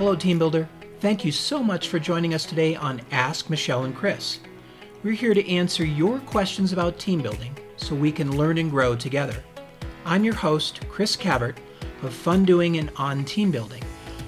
Hello, 0.00 0.16
Team 0.16 0.38
Builder. 0.38 0.66
Thank 1.00 1.26
you 1.26 1.30
so 1.30 1.62
much 1.62 1.88
for 1.88 1.98
joining 1.98 2.32
us 2.32 2.46
today 2.46 2.74
on 2.74 3.02
Ask 3.10 3.50
Michelle 3.50 3.84
and 3.84 3.94
Chris. 3.94 4.40
We're 5.02 5.12
here 5.12 5.34
to 5.34 5.46
answer 5.46 5.84
your 5.84 6.20
questions 6.20 6.72
about 6.72 6.98
team 6.98 7.20
building 7.20 7.54
so 7.76 7.94
we 7.94 8.10
can 8.10 8.34
learn 8.34 8.56
and 8.56 8.70
grow 8.70 8.96
together. 8.96 9.44
I'm 10.06 10.24
your 10.24 10.32
host, 10.32 10.80
Chris 10.88 11.18
Cavert 11.18 11.58
of 12.02 12.14
Fun 12.14 12.46
Doing 12.46 12.78
and 12.78 12.90
On 12.96 13.26
Team 13.26 13.50
Building. 13.50 13.82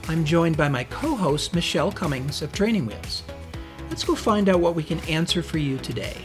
I'm 0.08 0.26
joined 0.26 0.58
by 0.58 0.68
my 0.68 0.84
co 0.84 1.16
host, 1.16 1.54
Michelle 1.54 1.90
Cummings 1.90 2.42
of 2.42 2.52
Training 2.52 2.84
Wheels. 2.84 3.22
Let's 3.88 4.04
go 4.04 4.14
find 4.14 4.50
out 4.50 4.60
what 4.60 4.74
we 4.74 4.82
can 4.82 5.00
answer 5.08 5.42
for 5.42 5.56
you 5.56 5.78
today. 5.78 6.18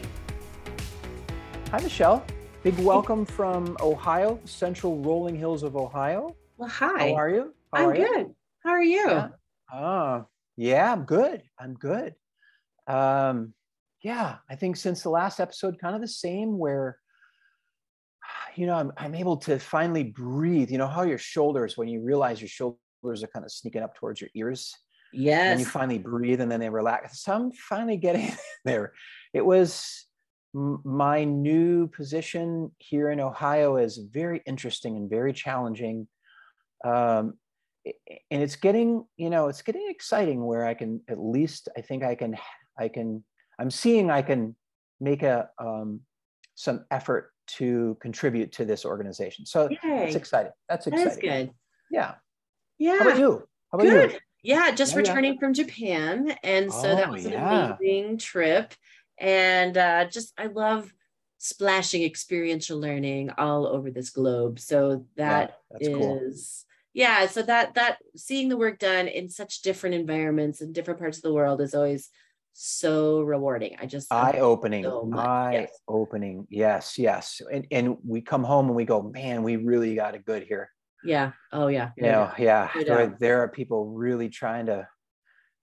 Hi, 1.72 1.80
Michelle. 1.82 2.26
Big 2.64 2.78
welcome 2.80 3.26
from 3.26 3.78
Ohio, 3.80 4.42
central 4.44 4.98
rolling 4.98 5.38
hills 5.38 5.64
of 5.64 5.78
Ohio. 5.78 6.36
Well, 6.58 6.68
hi. 6.68 7.12
How 7.12 7.16
are 7.16 7.30
you? 7.30 7.54
How 7.74 7.84
I'm 7.84 7.90
are 7.92 7.96
good. 7.96 8.18
You? 8.18 8.36
How 8.60 8.72
are 8.72 8.84
you? 8.84 9.08
Yeah. 9.08 9.30
Uh, 9.74 10.22
yeah, 10.56 10.92
I'm 10.92 11.04
good. 11.04 11.44
I'm 11.60 11.74
good. 11.76 12.16
Um, 12.88 13.54
yeah, 14.04 14.38
I 14.50 14.56
think 14.56 14.76
since 14.76 15.04
the 15.04 15.10
last 15.10 15.40
episode, 15.40 15.80
kind 15.80 15.96
of 15.96 16.02
the 16.02 16.08
same 16.08 16.58
where, 16.58 16.98
you 18.56 18.66
know, 18.66 18.76
I'm, 18.76 18.92
I'm 18.98 19.16
able 19.16 19.38
to 19.38 19.60
finally 19.60 20.04
breathe. 20.04 20.72
You 20.72 20.78
know, 20.78 20.88
how 20.88 21.04
your 21.04 21.18
shoulders, 21.18 21.78
when 21.78 21.88
you 21.88 22.02
realize 22.02 22.42
your 22.42 22.50
shoulders 22.50 23.24
are 23.24 23.28
kind 23.28 23.46
of 23.46 23.52
sneaking 23.52 23.84
up 23.84 23.96
towards 23.96 24.22
your 24.22 24.30
ears. 24.36 24.74
Yes. 25.14 25.52
And 25.52 25.60
you 25.60 25.66
finally 25.66 26.00
breathe 26.00 26.42
and 26.42 26.52
then 26.52 26.60
they 26.60 26.70
relax. 26.70 27.24
So 27.24 27.34
I'm 27.34 27.52
finally 27.52 27.98
getting 27.98 28.32
there. 28.66 28.94
It 29.34 29.46
was 29.46 30.06
my 30.54 31.24
new 31.24 31.88
position 31.88 32.72
here 32.80 33.12
in 33.12 33.20
Ohio 33.20 33.78
is 33.78 33.98
very 33.98 34.42
interesting 34.46 34.98
and 34.98 35.10
very 35.10 35.34
challenging. 35.34 36.08
Um, 36.84 37.36
and 38.32 38.42
it's 38.42 38.56
getting, 38.56 39.06
you 39.18 39.30
know, 39.30 39.48
it's 39.48 39.62
getting 39.62 39.88
exciting 39.90 40.46
where 40.46 40.66
I 40.66 40.74
can 40.74 41.02
at 41.10 41.20
least, 41.20 41.70
I 41.78 41.82
think 41.82 42.04
I 42.04 42.16
can, 42.16 42.38
I 42.78 42.88
can, 42.88 43.24
I'm 43.60 43.72
seeing 43.72 44.12
I 44.12 44.22
can 44.22 44.56
make 45.00 45.24
a, 45.24 45.50
um, 45.60 46.02
some 46.56 46.86
effort 46.92 47.32
to 47.48 47.98
contribute 48.02 48.52
to 48.54 48.66
this 48.66 48.86
organization. 48.86 49.46
So 49.46 49.70
Yay. 49.70 49.78
that's 49.84 50.16
exciting. 50.16 50.52
That's 50.68 50.88
exciting. 50.88 51.06
That's 51.08 51.18
good. 51.18 51.52
Yeah. 51.92 52.16
Yeah. 52.78 52.98
How 53.00 53.08
about 53.08 53.20
you? 53.20 53.48
How 53.72 53.78
about 53.80 53.90
good. 53.90 54.12
you? 54.12 54.20
Yeah, 54.44 54.72
just 54.72 54.94
yeah, 54.94 55.00
returning 55.00 55.34
yeah. 55.34 55.40
from 55.40 55.54
Japan. 55.54 56.36
And 56.44 56.72
so 56.72 56.92
oh, 56.92 56.96
that 56.96 57.12
was 57.12 57.26
an 57.26 57.34
yeah. 57.34 57.76
amazing 57.80 58.18
trip 58.18 58.74
and 59.18 59.78
uh, 59.78 60.06
just 60.06 60.34
I 60.38 60.48
love 60.48 60.94
splashing 61.38 62.04
experiential 62.04 62.80
learning 62.80 63.32
all 63.38 63.68
over 63.68 63.92
this 63.92 64.10
globe. 64.10 64.60
So 64.60 65.06
that 65.16 65.58
is 65.80 65.88
cool. 65.96 66.32
Yeah. 66.98 67.28
So 67.28 67.44
that 67.44 67.76
that 67.76 68.00
seeing 68.16 68.50
the 68.50 68.58
work 68.58 68.80
done 68.80 69.08
in 69.08 69.30
such 69.30 69.62
different 69.62 69.94
environments 69.94 70.62
and 70.62 70.74
different 70.74 71.00
parts 71.00 71.18
of 71.18 71.24
the 71.24 71.34
world 71.34 71.62
is 71.62 71.76
always 71.76 72.10
so 72.54 73.22
rewarding. 73.22 73.78
I 73.80 73.86
just 73.86 74.12
eye 74.12 74.40
opening, 74.40 74.84
so 74.84 75.08
eye 75.14 75.68
opening. 75.88 76.48
Yes, 76.50 76.98
yes. 76.98 77.40
And 77.54 77.68
and 77.70 77.98
we 78.04 78.22
come 78.22 78.44
home 78.44 78.66
and 78.66 78.76
we 78.76 78.84
go, 78.84 79.04
man, 79.04 79.44
we 79.44 79.58
really 79.58 79.94
got 79.94 80.16
it 80.16 80.26
good 80.26 80.42
here. 80.42 80.72
Yeah. 81.04 81.34
Oh 81.54 81.68
yeah. 81.68 81.92
You 81.98 82.04
know, 82.04 82.32
yeah. 82.40 82.72
There, 82.74 83.16
there 83.20 83.44
are 83.44 83.48
people 83.48 83.86
really 83.92 84.30
trying 84.30 84.66
to 84.66 84.88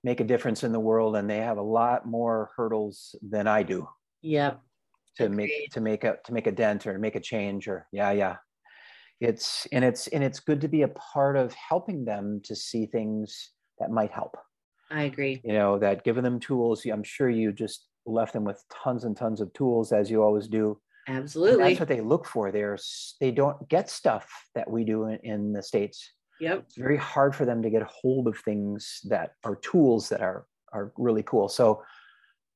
make 0.04 0.20
a 0.20 0.24
difference 0.24 0.62
in 0.62 0.70
the 0.70 0.78
world 0.78 1.16
and 1.16 1.28
they 1.28 1.38
have 1.38 1.58
a 1.58 1.62
lot 1.62 2.06
more 2.06 2.52
hurdles 2.56 3.16
than 3.28 3.48
I 3.48 3.64
do. 3.64 3.88
Yep. 4.22 4.60
To 5.16 5.24
Agreed. 5.24 5.36
make 5.36 5.70
to 5.72 5.80
make 5.80 6.04
a 6.04 6.18
to 6.26 6.32
make 6.32 6.46
a 6.46 6.52
dent 6.52 6.86
or 6.86 6.96
make 6.96 7.16
a 7.16 7.20
change 7.20 7.66
or 7.66 7.88
yeah, 7.90 8.12
yeah. 8.12 8.36
It's 9.20 9.66
and 9.72 9.84
it's 9.84 10.06
and 10.08 10.22
it's 10.22 10.40
good 10.40 10.60
to 10.62 10.68
be 10.68 10.82
a 10.82 10.88
part 10.88 11.36
of 11.36 11.54
helping 11.54 12.04
them 12.04 12.40
to 12.44 12.54
see 12.54 12.86
things 12.86 13.50
that 13.78 13.90
might 13.90 14.10
help. 14.10 14.36
I 14.90 15.04
agree. 15.04 15.40
You 15.44 15.54
know, 15.54 15.78
that 15.78 16.04
giving 16.04 16.24
them 16.24 16.40
tools, 16.40 16.84
I'm 16.84 17.04
sure 17.04 17.30
you 17.30 17.52
just 17.52 17.86
left 18.06 18.32
them 18.32 18.44
with 18.44 18.62
tons 18.72 19.04
and 19.04 19.16
tons 19.16 19.40
of 19.40 19.52
tools 19.54 19.92
as 19.92 20.10
you 20.10 20.22
always 20.22 20.46
do. 20.46 20.78
Absolutely. 21.08 21.62
And 21.62 21.70
that's 21.70 21.80
what 21.80 21.88
they 21.88 22.00
look 22.00 22.26
for. 22.26 22.50
They're 22.50 22.78
they 23.20 23.30
don't 23.30 23.68
get 23.68 23.88
stuff 23.88 24.28
that 24.54 24.70
we 24.70 24.84
do 24.84 25.06
in, 25.06 25.18
in 25.22 25.52
the 25.52 25.62
States 25.62 26.10
Yep. 26.40 26.64
It's 26.66 26.76
very 26.76 26.96
hard 26.96 27.34
for 27.34 27.44
them 27.44 27.62
to 27.62 27.70
get 27.70 27.82
hold 27.82 28.26
of 28.26 28.38
things 28.38 29.00
that 29.04 29.32
are 29.44 29.56
tools 29.56 30.08
that 30.08 30.20
are 30.20 30.46
are 30.72 30.92
really 30.96 31.22
cool. 31.22 31.48
So 31.48 31.82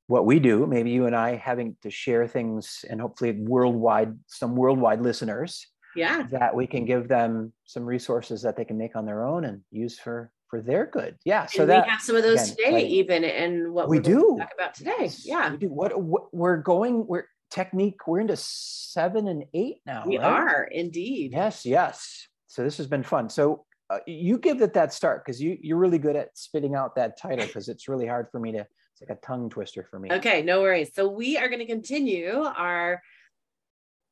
what 0.09 0.27
we 0.27 0.41
do, 0.41 0.67
maybe 0.67 0.91
you 0.91 1.07
and 1.07 1.15
I 1.15 1.37
having 1.37 1.77
to 1.83 1.91
share 1.91 2.27
things 2.27 2.85
and 2.91 3.01
hopefully 3.01 3.33
worldwide, 3.33 4.19
some 4.27 4.57
worldwide 4.57 5.01
listeners. 5.01 5.67
Yeah. 5.97 6.25
That 6.31 6.55
we 6.55 6.67
can 6.67 6.85
give 6.85 7.09
them 7.09 7.53
some 7.65 7.85
resources 7.85 8.43
that 8.43 8.57
they 8.57 8.65
can 8.65 8.79
make 8.79 8.97
on 8.97 9.07
their 9.07 9.25
own 9.25 9.45
and 9.45 9.63
use 9.71 9.99
for 9.99 10.31
for 10.49 10.63
their 10.63 10.87
good. 10.87 11.17
Yeah. 11.25 11.47
So 11.47 11.63
and 11.63 11.71
that 11.71 11.85
we 11.85 11.91
have 11.91 12.01
some 12.01 12.17
of 12.17 12.23
those 12.23 12.53
again, 12.53 12.57
today, 12.57 12.73
like, 12.73 12.87
even 12.87 13.25
and 13.25 13.73
what 13.73 13.89
we 13.89 14.01
do 14.01 14.37
talk 14.39 14.51
about 14.55 14.75
today. 14.75 15.11
Yeah. 15.25 15.51
We 15.51 15.59
do. 15.59 15.69
What, 15.69 16.01
what 16.01 16.35
we're 16.35 16.57
going, 16.57 17.07
we're 17.07 17.25
technique, 17.51 18.07
we're 18.07 18.21
into 18.21 18.37
seven 18.37 19.29
and 19.29 19.45
eight 19.55 19.79
now. 19.87 20.05
We 20.07 20.19
right? 20.19 20.27
are 20.27 20.65
indeed. 20.65 21.33
Yes, 21.33 21.67
yes. 21.67 22.29
So 22.47 22.63
this 22.63 22.79
has 22.79 22.87
been 22.87 23.03
fun. 23.03 23.29
So 23.29 23.67
uh, 23.91 23.99
you 24.07 24.39
give 24.39 24.61
it 24.61 24.75
that 24.75 24.93
start 24.93 25.25
because 25.25 25.41
you 25.41 25.57
you're 25.61 25.79
really 25.79 25.99
good 25.99 26.17
at 26.17 26.37
spitting 26.37 26.75
out 26.75 26.95
that 26.97 27.19
title 27.19 27.47
because 27.47 27.69
it's 27.69 27.89
really 27.89 28.07
hard 28.07 28.27
for 28.31 28.39
me 28.39 28.53
to 28.53 28.59
it's 28.59 29.01
like 29.01 29.17
a 29.17 29.27
tongue 29.27 29.49
twister 29.49 29.87
for 29.91 29.99
me 29.99 30.13
okay 30.13 30.43
no 30.43 30.61
worries 30.61 30.91
so 30.95 31.09
we 31.09 31.39
are 31.39 31.49
going 31.49 31.59
to 31.59 31.67
continue 31.67 32.43
our 32.43 33.01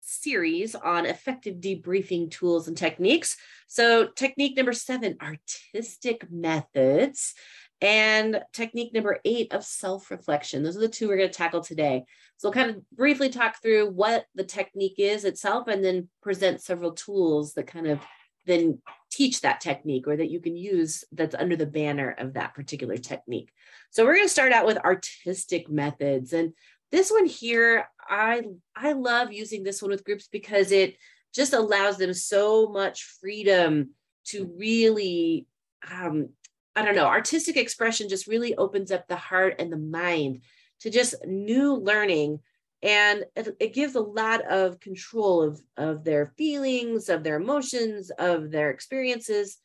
series 0.06 0.74
on 0.74 1.06
effective 1.06 1.56
debriefing 1.56 2.30
tools 2.30 2.68
and 2.68 2.76
techniques 2.76 3.36
so 3.66 4.06
technique 4.06 4.56
number 4.56 4.72
seven 4.72 5.16
artistic 5.20 6.30
methods 6.30 7.34
and 7.80 8.40
technique 8.52 8.94
number 8.94 9.18
eight 9.24 9.52
of 9.52 9.64
self-reflection 9.64 10.62
those 10.62 10.76
are 10.76 10.80
the 10.80 10.88
two 10.88 11.08
we're 11.08 11.16
going 11.16 11.28
to 11.28 11.34
tackle 11.34 11.60
today 11.60 12.04
so 12.36 12.48
we'll 12.48 12.54
kind 12.54 12.70
of 12.70 12.90
briefly 12.90 13.28
talk 13.28 13.60
through 13.60 13.90
what 13.90 14.26
the 14.34 14.44
technique 14.44 14.98
is 14.98 15.24
itself 15.24 15.68
and 15.68 15.84
then 15.84 16.08
present 16.22 16.62
several 16.62 16.92
tools 16.92 17.54
that 17.54 17.66
kind 17.66 17.86
of 17.86 18.00
then 18.46 18.80
teach 19.10 19.40
that 19.40 19.60
technique 19.60 20.06
or 20.06 20.16
that 20.16 20.30
you 20.30 20.40
can 20.40 20.56
use 20.56 21.04
that's 21.12 21.34
under 21.34 21.56
the 21.56 21.66
banner 21.66 22.14
of 22.18 22.34
that 22.34 22.54
particular 22.54 22.96
technique. 22.96 23.50
So 23.90 24.04
we're 24.04 24.14
going 24.14 24.26
to 24.26 24.32
start 24.32 24.52
out 24.52 24.66
with 24.66 24.78
artistic 24.78 25.68
methods. 25.68 26.32
And 26.32 26.52
this 26.92 27.10
one 27.10 27.26
here, 27.26 27.88
I 28.00 28.42
I 28.74 28.92
love 28.92 29.32
using 29.32 29.62
this 29.62 29.82
one 29.82 29.90
with 29.90 30.04
groups 30.04 30.28
because 30.30 30.72
it 30.72 30.96
just 31.34 31.52
allows 31.52 31.98
them 31.98 32.14
so 32.14 32.68
much 32.68 33.04
freedom 33.20 33.90
to 34.26 34.52
really 34.58 35.46
um, 35.90 36.30
I 36.74 36.84
don't 36.84 36.94
know, 36.94 37.06
artistic 37.06 37.56
expression 37.56 38.08
just 38.08 38.26
really 38.26 38.54
opens 38.54 38.90
up 38.90 39.08
the 39.08 39.16
heart 39.16 39.56
and 39.58 39.72
the 39.72 39.78
mind 39.78 40.42
to 40.80 40.90
just 40.90 41.14
new 41.26 41.74
learning. 41.74 42.40
And 42.82 43.24
it, 43.34 43.56
it, 43.58 43.74
gives 43.74 43.94
a 43.94 44.00
lot 44.00 44.44
of 44.44 44.78
control 44.80 45.42
of 45.42 45.60
of 45.78 46.04
their 46.04 46.26
feelings 46.36 47.08
of 47.08 47.24
their 47.24 47.36
emotions 47.36 48.10
of 48.10 48.50
their 48.50 48.70
experiences 48.70 49.56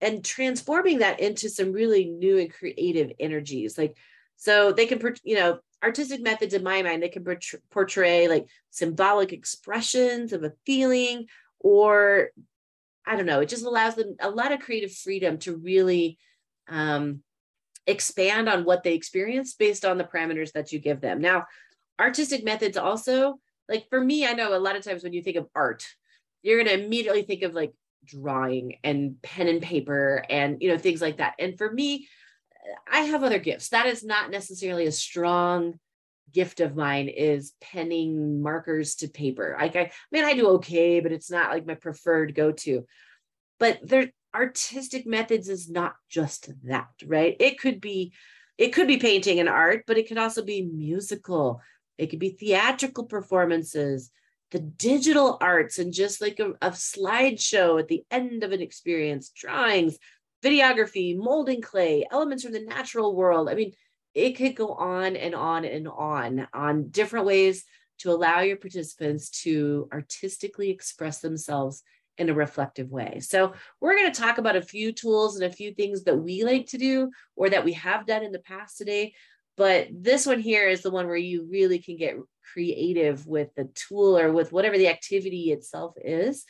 and 0.00 0.24
transforming 0.24 1.00
that 1.00 1.20
into 1.20 1.50
some 1.50 1.72
really 1.72 2.06
new 2.06 2.38
and 2.38 2.52
creative 2.52 3.12
energies. 3.20 3.76
Like 3.76 3.96
so 4.36 4.72
they 4.72 4.86
can 4.86 5.00
you 5.22 5.36
know 5.36 5.60
artistic 5.82 6.20
methods 6.20 6.54
in 6.54 6.62
my 6.62 6.82
mind 6.82 7.02
they 7.02 7.08
can 7.08 7.24
portray 7.70 8.28
like 8.28 8.46
symbolic 8.70 9.32
expressions 9.32 10.32
of 10.32 10.44
a 10.44 10.52
feeling 10.66 11.26
or 11.58 12.30
i 13.06 13.16
don't 13.16 13.26
know 13.26 13.40
it 13.40 13.48
just 13.48 13.64
allows 13.64 13.94
them 13.94 14.14
a 14.20 14.30
lot 14.30 14.52
of 14.52 14.60
creative 14.60 14.92
freedom 14.92 15.38
to 15.38 15.56
really 15.56 16.18
um, 16.68 17.22
expand 17.86 18.48
on 18.48 18.64
what 18.64 18.84
they 18.84 18.94
experience 18.94 19.54
based 19.54 19.84
on 19.84 19.98
the 19.98 20.04
parameters 20.04 20.52
that 20.52 20.70
you 20.70 20.78
give 20.78 21.00
them. 21.00 21.20
Now 21.20 21.46
artistic 21.98 22.44
methods 22.44 22.76
also 22.76 23.40
like 23.68 23.86
for 23.90 24.00
me 24.00 24.26
i 24.26 24.32
know 24.32 24.56
a 24.56 24.58
lot 24.58 24.74
of 24.74 24.82
times 24.82 25.02
when 25.02 25.12
you 25.12 25.22
think 25.22 25.36
of 25.36 25.46
art 25.54 25.84
you're 26.42 26.62
going 26.62 26.78
to 26.78 26.84
immediately 26.84 27.22
think 27.22 27.42
of 27.42 27.52
like 27.52 27.72
drawing 28.04 28.76
and 28.82 29.20
pen 29.22 29.48
and 29.48 29.62
paper 29.62 30.24
and 30.28 30.60
you 30.60 30.68
know 30.68 30.78
things 30.78 31.02
like 31.02 31.18
that. 31.18 31.34
And 31.38 31.56
for 31.56 31.70
me 31.70 32.08
i 32.90 33.00
have 33.00 33.24
other 33.24 33.38
gifts. 33.38 33.70
That 33.70 33.86
is 33.86 34.04
not 34.04 34.30
necessarily 34.30 34.86
a 34.86 34.92
strong 34.92 35.78
gift 36.32 36.60
of 36.60 36.76
mine 36.76 37.08
is 37.08 37.52
penning 37.60 38.42
markers 38.42 38.96
to 38.96 39.08
paper. 39.08 39.56
Like 39.58 39.76
i, 39.76 39.80
I 39.80 39.92
mean 40.12 40.24
i 40.24 40.34
do 40.34 40.48
okay 40.50 41.00
but 41.00 41.12
it's 41.12 41.30
not 41.30 41.50
like 41.50 41.66
my 41.66 41.74
preferred 41.74 42.34
go-to. 42.34 42.86
But 43.58 43.80
there 43.82 44.10
artistic 44.34 45.06
methods 45.06 45.48
is 45.48 45.68
not 45.68 45.94
just 46.08 46.50
that 46.64 46.88
right? 47.04 47.36
It 47.40 47.58
could 47.58 47.80
be 47.80 48.12
it 48.58 48.72
could 48.72 48.86
be 48.86 48.98
painting 48.98 49.40
and 49.40 49.48
art 49.48 49.84
but 49.86 49.98
it 49.98 50.08
could 50.08 50.18
also 50.18 50.44
be 50.44 50.62
musical. 50.62 51.60
It 51.98 52.08
could 52.08 52.18
be 52.18 52.30
theatrical 52.30 53.04
performances, 53.04 54.10
the 54.52 54.58
digital 54.58 55.36
arts, 55.40 55.78
and 55.78 55.92
just 55.92 56.22
like 56.22 56.40
a, 56.40 56.52
a 56.62 56.70
slideshow 56.70 57.78
at 57.78 57.88
the 57.88 58.04
end 58.10 58.42
of 58.42 58.52
an 58.52 58.62
experience, 58.62 59.30
drawings, 59.36 59.98
videography, 60.42 61.16
molding 61.16 61.60
clay, 61.60 62.06
elements 62.10 62.44
from 62.44 62.52
the 62.52 62.64
natural 62.64 63.14
world. 63.14 63.48
I 63.48 63.54
mean, 63.54 63.72
it 64.14 64.32
could 64.32 64.56
go 64.56 64.72
on 64.72 65.16
and 65.16 65.34
on 65.34 65.64
and 65.64 65.86
on 65.88 66.48
on 66.52 66.88
different 66.88 67.26
ways 67.26 67.64
to 67.98 68.10
allow 68.10 68.40
your 68.40 68.56
participants 68.56 69.30
to 69.42 69.88
artistically 69.92 70.70
express 70.70 71.20
themselves 71.20 71.82
in 72.18 72.28
a 72.28 72.34
reflective 72.34 72.90
way. 72.90 73.20
So, 73.20 73.54
we're 73.80 73.96
going 73.96 74.12
to 74.12 74.20
talk 74.20 74.38
about 74.38 74.56
a 74.56 74.62
few 74.62 74.92
tools 74.92 75.36
and 75.36 75.44
a 75.44 75.54
few 75.54 75.72
things 75.72 76.04
that 76.04 76.16
we 76.16 76.44
like 76.44 76.66
to 76.68 76.78
do 76.78 77.10
or 77.36 77.50
that 77.50 77.64
we 77.64 77.74
have 77.74 78.06
done 78.06 78.24
in 78.24 78.32
the 78.32 78.38
past 78.40 78.78
today. 78.78 79.14
But 79.56 79.88
this 79.92 80.26
one 80.26 80.40
here 80.40 80.68
is 80.68 80.82
the 80.82 80.90
one 80.90 81.06
where 81.06 81.16
you 81.16 81.46
really 81.50 81.78
can 81.80 81.96
get 81.96 82.16
creative 82.52 83.26
with 83.26 83.54
the 83.54 83.64
tool 83.74 84.18
or 84.18 84.32
with 84.32 84.52
whatever 84.52 84.78
the 84.78 84.88
activity 84.88 85.52
itself 85.52 85.94
is. 86.02 86.44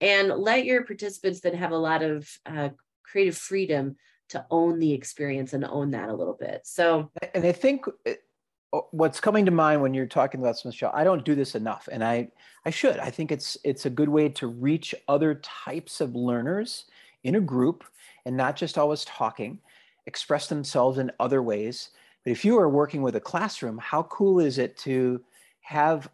And 0.00 0.28
let 0.28 0.64
your 0.64 0.84
participants 0.84 1.40
then 1.40 1.54
have 1.54 1.72
a 1.72 1.78
lot 1.78 2.02
of 2.02 2.28
uh, 2.46 2.70
creative 3.04 3.36
freedom 3.36 3.96
to 4.30 4.44
own 4.50 4.78
the 4.78 4.92
experience 4.92 5.52
and 5.52 5.64
own 5.64 5.90
that 5.92 6.08
a 6.08 6.14
little 6.14 6.34
bit. 6.34 6.62
So, 6.64 7.10
and 7.34 7.44
I 7.44 7.52
think 7.52 7.86
uh, 8.06 8.80
what's 8.90 9.20
coming 9.20 9.44
to 9.44 9.50
mind 9.50 9.82
when 9.82 9.94
you're 9.94 10.06
talking 10.06 10.40
about 10.40 10.58
Smith 10.58 10.74
Shell, 10.74 10.92
I 10.94 11.04
don't 11.04 11.24
do 11.24 11.34
this 11.34 11.54
enough, 11.54 11.88
and 11.92 12.02
I 12.02 12.28
I 12.64 12.70
should. 12.70 12.98
I 12.98 13.10
think 13.10 13.30
it's 13.30 13.56
it's 13.64 13.86
a 13.86 13.90
good 13.90 14.08
way 14.08 14.28
to 14.30 14.46
reach 14.46 14.94
other 15.08 15.36
types 15.36 16.00
of 16.00 16.14
learners 16.14 16.86
in 17.22 17.36
a 17.36 17.40
group 17.40 17.84
and 18.26 18.36
not 18.36 18.56
just 18.56 18.78
always 18.78 19.04
talking, 19.04 19.58
express 20.06 20.48
themselves 20.48 20.98
in 20.98 21.10
other 21.20 21.42
ways. 21.42 21.90
But 22.24 22.32
if 22.32 22.44
you 22.44 22.58
are 22.58 22.68
working 22.68 23.02
with 23.02 23.16
a 23.16 23.20
classroom, 23.20 23.78
how 23.78 24.04
cool 24.04 24.40
is 24.40 24.58
it 24.58 24.76
to 24.78 25.22
have 25.60 26.08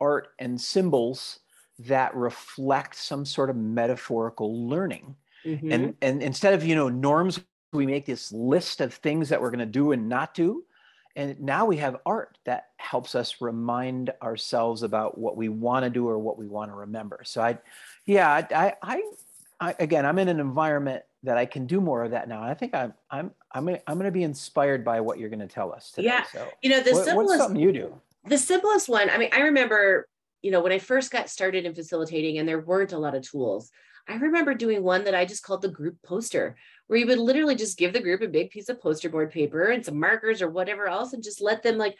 art 0.00 0.28
and 0.38 0.58
symbols 0.58 1.40
that 1.80 2.14
reflect 2.14 2.94
some 2.96 3.24
sort 3.24 3.50
of 3.50 3.56
metaphorical 3.56 4.68
learning? 4.68 5.16
Mm-hmm. 5.44 5.72
And 5.72 5.94
and 6.02 6.22
instead 6.22 6.54
of 6.54 6.64
you 6.64 6.74
know 6.74 6.88
norms, 6.88 7.40
we 7.72 7.86
make 7.86 8.06
this 8.06 8.32
list 8.32 8.80
of 8.80 8.94
things 8.94 9.28
that 9.28 9.40
we're 9.40 9.50
going 9.50 9.60
to 9.60 9.66
do 9.66 9.92
and 9.92 10.08
not 10.08 10.34
do 10.34 10.64
and 11.16 11.40
now 11.40 11.66
we 11.66 11.76
have 11.78 11.96
art 12.06 12.38
that 12.44 12.68
helps 12.76 13.14
us 13.14 13.40
remind 13.40 14.12
ourselves 14.22 14.82
about 14.82 15.18
what 15.18 15.36
we 15.36 15.48
want 15.48 15.84
to 15.84 15.90
do 15.90 16.08
or 16.08 16.18
what 16.18 16.38
we 16.38 16.46
want 16.46 16.70
to 16.70 16.74
remember. 16.74 17.20
So 17.24 17.42
i 17.42 17.58
yeah 18.06 18.46
I, 18.50 18.74
I, 18.82 19.02
I 19.60 19.74
again 19.78 20.06
i'm 20.06 20.18
in 20.18 20.28
an 20.28 20.40
environment 20.40 21.02
that 21.22 21.36
i 21.36 21.44
can 21.44 21.66
do 21.66 21.80
more 21.82 22.02
of 22.02 22.12
that 22.12 22.28
now 22.28 22.42
i 22.42 22.54
think 22.54 22.74
i'm 22.74 22.94
i'm 23.10 23.30
i'm 23.52 23.66
gonna, 23.66 23.78
I'm 23.86 23.96
going 23.96 24.06
to 24.06 24.10
be 24.10 24.22
inspired 24.22 24.84
by 24.84 25.00
what 25.02 25.18
you're 25.18 25.28
going 25.28 25.40
to 25.40 25.46
tell 25.46 25.70
us 25.70 25.90
today 25.90 26.08
yeah. 26.08 26.24
so. 26.32 26.48
You 26.62 26.70
know 26.70 26.80
the 26.80 26.92
what, 26.92 27.04
simplest, 27.04 27.28
what's 27.28 27.42
something 27.42 27.60
you 27.60 27.72
do? 27.72 27.94
the 28.24 28.38
simplest 28.38 28.88
one 28.88 29.10
i 29.10 29.18
mean 29.18 29.28
i 29.32 29.40
remember 29.40 30.08
you 30.40 30.50
know 30.50 30.62
when 30.62 30.72
i 30.72 30.78
first 30.78 31.10
got 31.10 31.28
started 31.28 31.66
in 31.66 31.74
facilitating 31.74 32.38
and 32.38 32.48
there 32.48 32.60
weren't 32.60 32.92
a 32.92 32.98
lot 32.98 33.14
of 33.14 33.22
tools 33.22 33.70
I 34.08 34.16
remember 34.16 34.54
doing 34.54 34.82
one 34.82 35.04
that 35.04 35.14
I 35.14 35.24
just 35.24 35.42
called 35.42 35.62
the 35.62 35.68
group 35.68 35.96
poster, 36.04 36.56
where 36.86 36.98
you 36.98 37.06
would 37.06 37.18
literally 37.18 37.54
just 37.54 37.78
give 37.78 37.92
the 37.92 38.00
group 38.00 38.22
a 38.22 38.28
big 38.28 38.50
piece 38.50 38.68
of 38.68 38.80
poster 38.80 39.08
board 39.08 39.30
paper 39.30 39.64
and 39.64 39.84
some 39.84 39.98
markers 39.98 40.42
or 40.42 40.50
whatever 40.50 40.88
else 40.88 41.12
and 41.12 41.22
just 41.22 41.40
let 41.40 41.62
them 41.62 41.78
like 41.78 41.96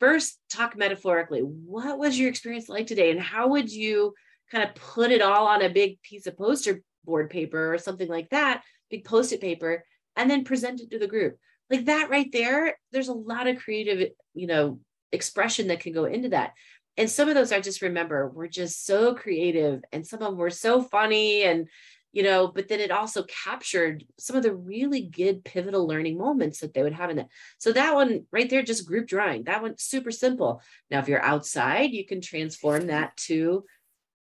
first 0.00 0.38
talk 0.48 0.76
metaphorically. 0.76 1.40
What 1.40 1.98
was 1.98 2.18
your 2.18 2.28
experience 2.28 2.68
like 2.68 2.86
today? 2.86 3.10
And 3.10 3.20
how 3.20 3.48
would 3.48 3.70
you 3.70 4.14
kind 4.50 4.66
of 4.66 4.74
put 4.74 5.10
it 5.10 5.22
all 5.22 5.46
on 5.46 5.62
a 5.62 5.68
big 5.68 6.00
piece 6.02 6.26
of 6.26 6.38
poster 6.38 6.82
board 7.04 7.30
paper 7.30 7.72
or 7.72 7.78
something 7.78 8.08
like 8.08 8.30
that, 8.30 8.62
big 8.90 9.04
post 9.04 9.32
it 9.32 9.40
paper, 9.40 9.84
and 10.16 10.30
then 10.30 10.44
present 10.44 10.80
it 10.80 10.90
to 10.90 10.98
the 10.98 11.06
group? 11.06 11.36
Like 11.70 11.86
that 11.86 12.08
right 12.08 12.30
there, 12.32 12.78
there's 12.92 13.08
a 13.08 13.12
lot 13.12 13.46
of 13.46 13.58
creative, 13.58 14.10
you 14.34 14.46
know, 14.46 14.80
expression 15.12 15.68
that 15.68 15.80
can 15.80 15.92
go 15.92 16.04
into 16.04 16.30
that 16.30 16.52
and 16.98 17.08
some 17.08 17.28
of 17.28 17.36
those 17.36 17.52
I 17.52 17.60
just 17.60 17.80
remember 17.80 18.28
were 18.28 18.48
just 18.48 18.84
so 18.84 19.14
creative 19.14 19.82
and 19.92 20.06
some 20.06 20.20
of 20.20 20.28
them 20.28 20.36
were 20.36 20.50
so 20.50 20.82
funny 20.82 21.44
and 21.44 21.68
you 22.12 22.22
know 22.24 22.48
but 22.48 22.68
then 22.68 22.80
it 22.80 22.90
also 22.90 23.22
captured 23.22 24.04
some 24.18 24.36
of 24.36 24.42
the 24.42 24.54
really 24.54 25.02
good 25.02 25.44
pivotal 25.44 25.86
learning 25.86 26.18
moments 26.18 26.60
that 26.60 26.74
they 26.74 26.82
would 26.82 26.92
have 26.92 27.10
in 27.10 27.20
it. 27.20 27.28
So 27.58 27.72
that 27.72 27.94
one 27.94 28.26
right 28.32 28.50
there 28.50 28.62
just 28.62 28.86
group 28.86 29.06
drawing 29.06 29.44
that 29.44 29.62
one 29.62 29.78
super 29.78 30.10
simple. 30.10 30.60
Now 30.90 30.98
if 30.98 31.08
you're 31.08 31.22
outside 31.22 31.92
you 31.92 32.04
can 32.04 32.20
transform 32.20 32.88
that 32.88 33.16
to 33.28 33.64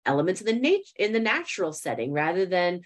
elements 0.06 0.42
in 0.42 0.48
the 0.48 0.60
nature 0.60 0.94
in 0.98 1.14
the 1.14 1.20
natural 1.20 1.74
setting 1.74 2.14
rather 2.14 2.46
than 2.46 2.82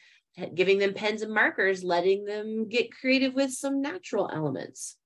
giving 0.53 0.79
them 0.79 0.93
pens 0.93 1.21
and 1.21 1.33
markers 1.33 1.83
letting 1.83 2.25
them 2.25 2.67
get 2.67 2.91
creative 2.91 3.33
with 3.33 3.51
some 3.51 3.81
natural 3.81 4.29
elements. 4.33 4.97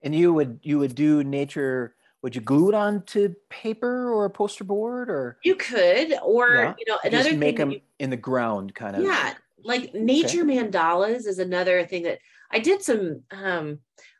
And 0.00 0.14
you 0.14 0.32
would 0.32 0.60
you 0.62 0.78
would 0.78 0.94
do 0.94 1.24
nature 1.24 1.94
would 2.22 2.34
you 2.34 2.40
glue 2.40 2.68
it 2.68 2.74
onto 2.74 3.34
paper 3.50 4.12
or 4.12 4.24
a 4.24 4.30
poster 4.30 4.64
board 4.64 5.10
or 5.10 5.38
you 5.44 5.54
could 5.54 6.14
or 6.22 6.54
yeah. 6.54 6.74
you 6.78 6.84
know 6.88 6.98
another 7.04 7.30
just 7.30 7.36
make 7.36 7.56
them 7.56 7.72
you, 7.72 7.80
in 7.98 8.10
the 8.10 8.16
ground 8.16 8.74
kind 8.74 8.96
of 8.96 9.02
yeah 9.02 9.34
like 9.64 9.94
nature 9.94 10.42
okay. 10.42 10.58
mandalas 10.58 11.26
is 11.26 11.38
another 11.38 11.84
thing 11.84 12.04
that 12.04 12.18
i 12.50 12.58
did 12.58 12.82
some 12.82 13.22
um 13.30 13.78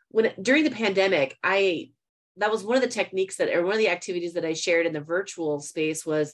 when 0.09 0.31
during 0.41 0.63
the 0.63 0.71
pandemic 0.71 1.37
i 1.43 1.89
that 2.37 2.51
was 2.51 2.63
one 2.63 2.75
of 2.75 2.83
the 2.83 2.89
techniques 2.89 3.37
that 3.37 3.53
or 3.53 3.63
one 3.63 3.73
of 3.73 3.79
the 3.79 3.89
activities 3.89 4.33
that 4.33 4.45
i 4.45 4.53
shared 4.53 4.85
in 4.85 4.93
the 4.93 5.01
virtual 5.01 5.59
space 5.59 6.05
was 6.05 6.33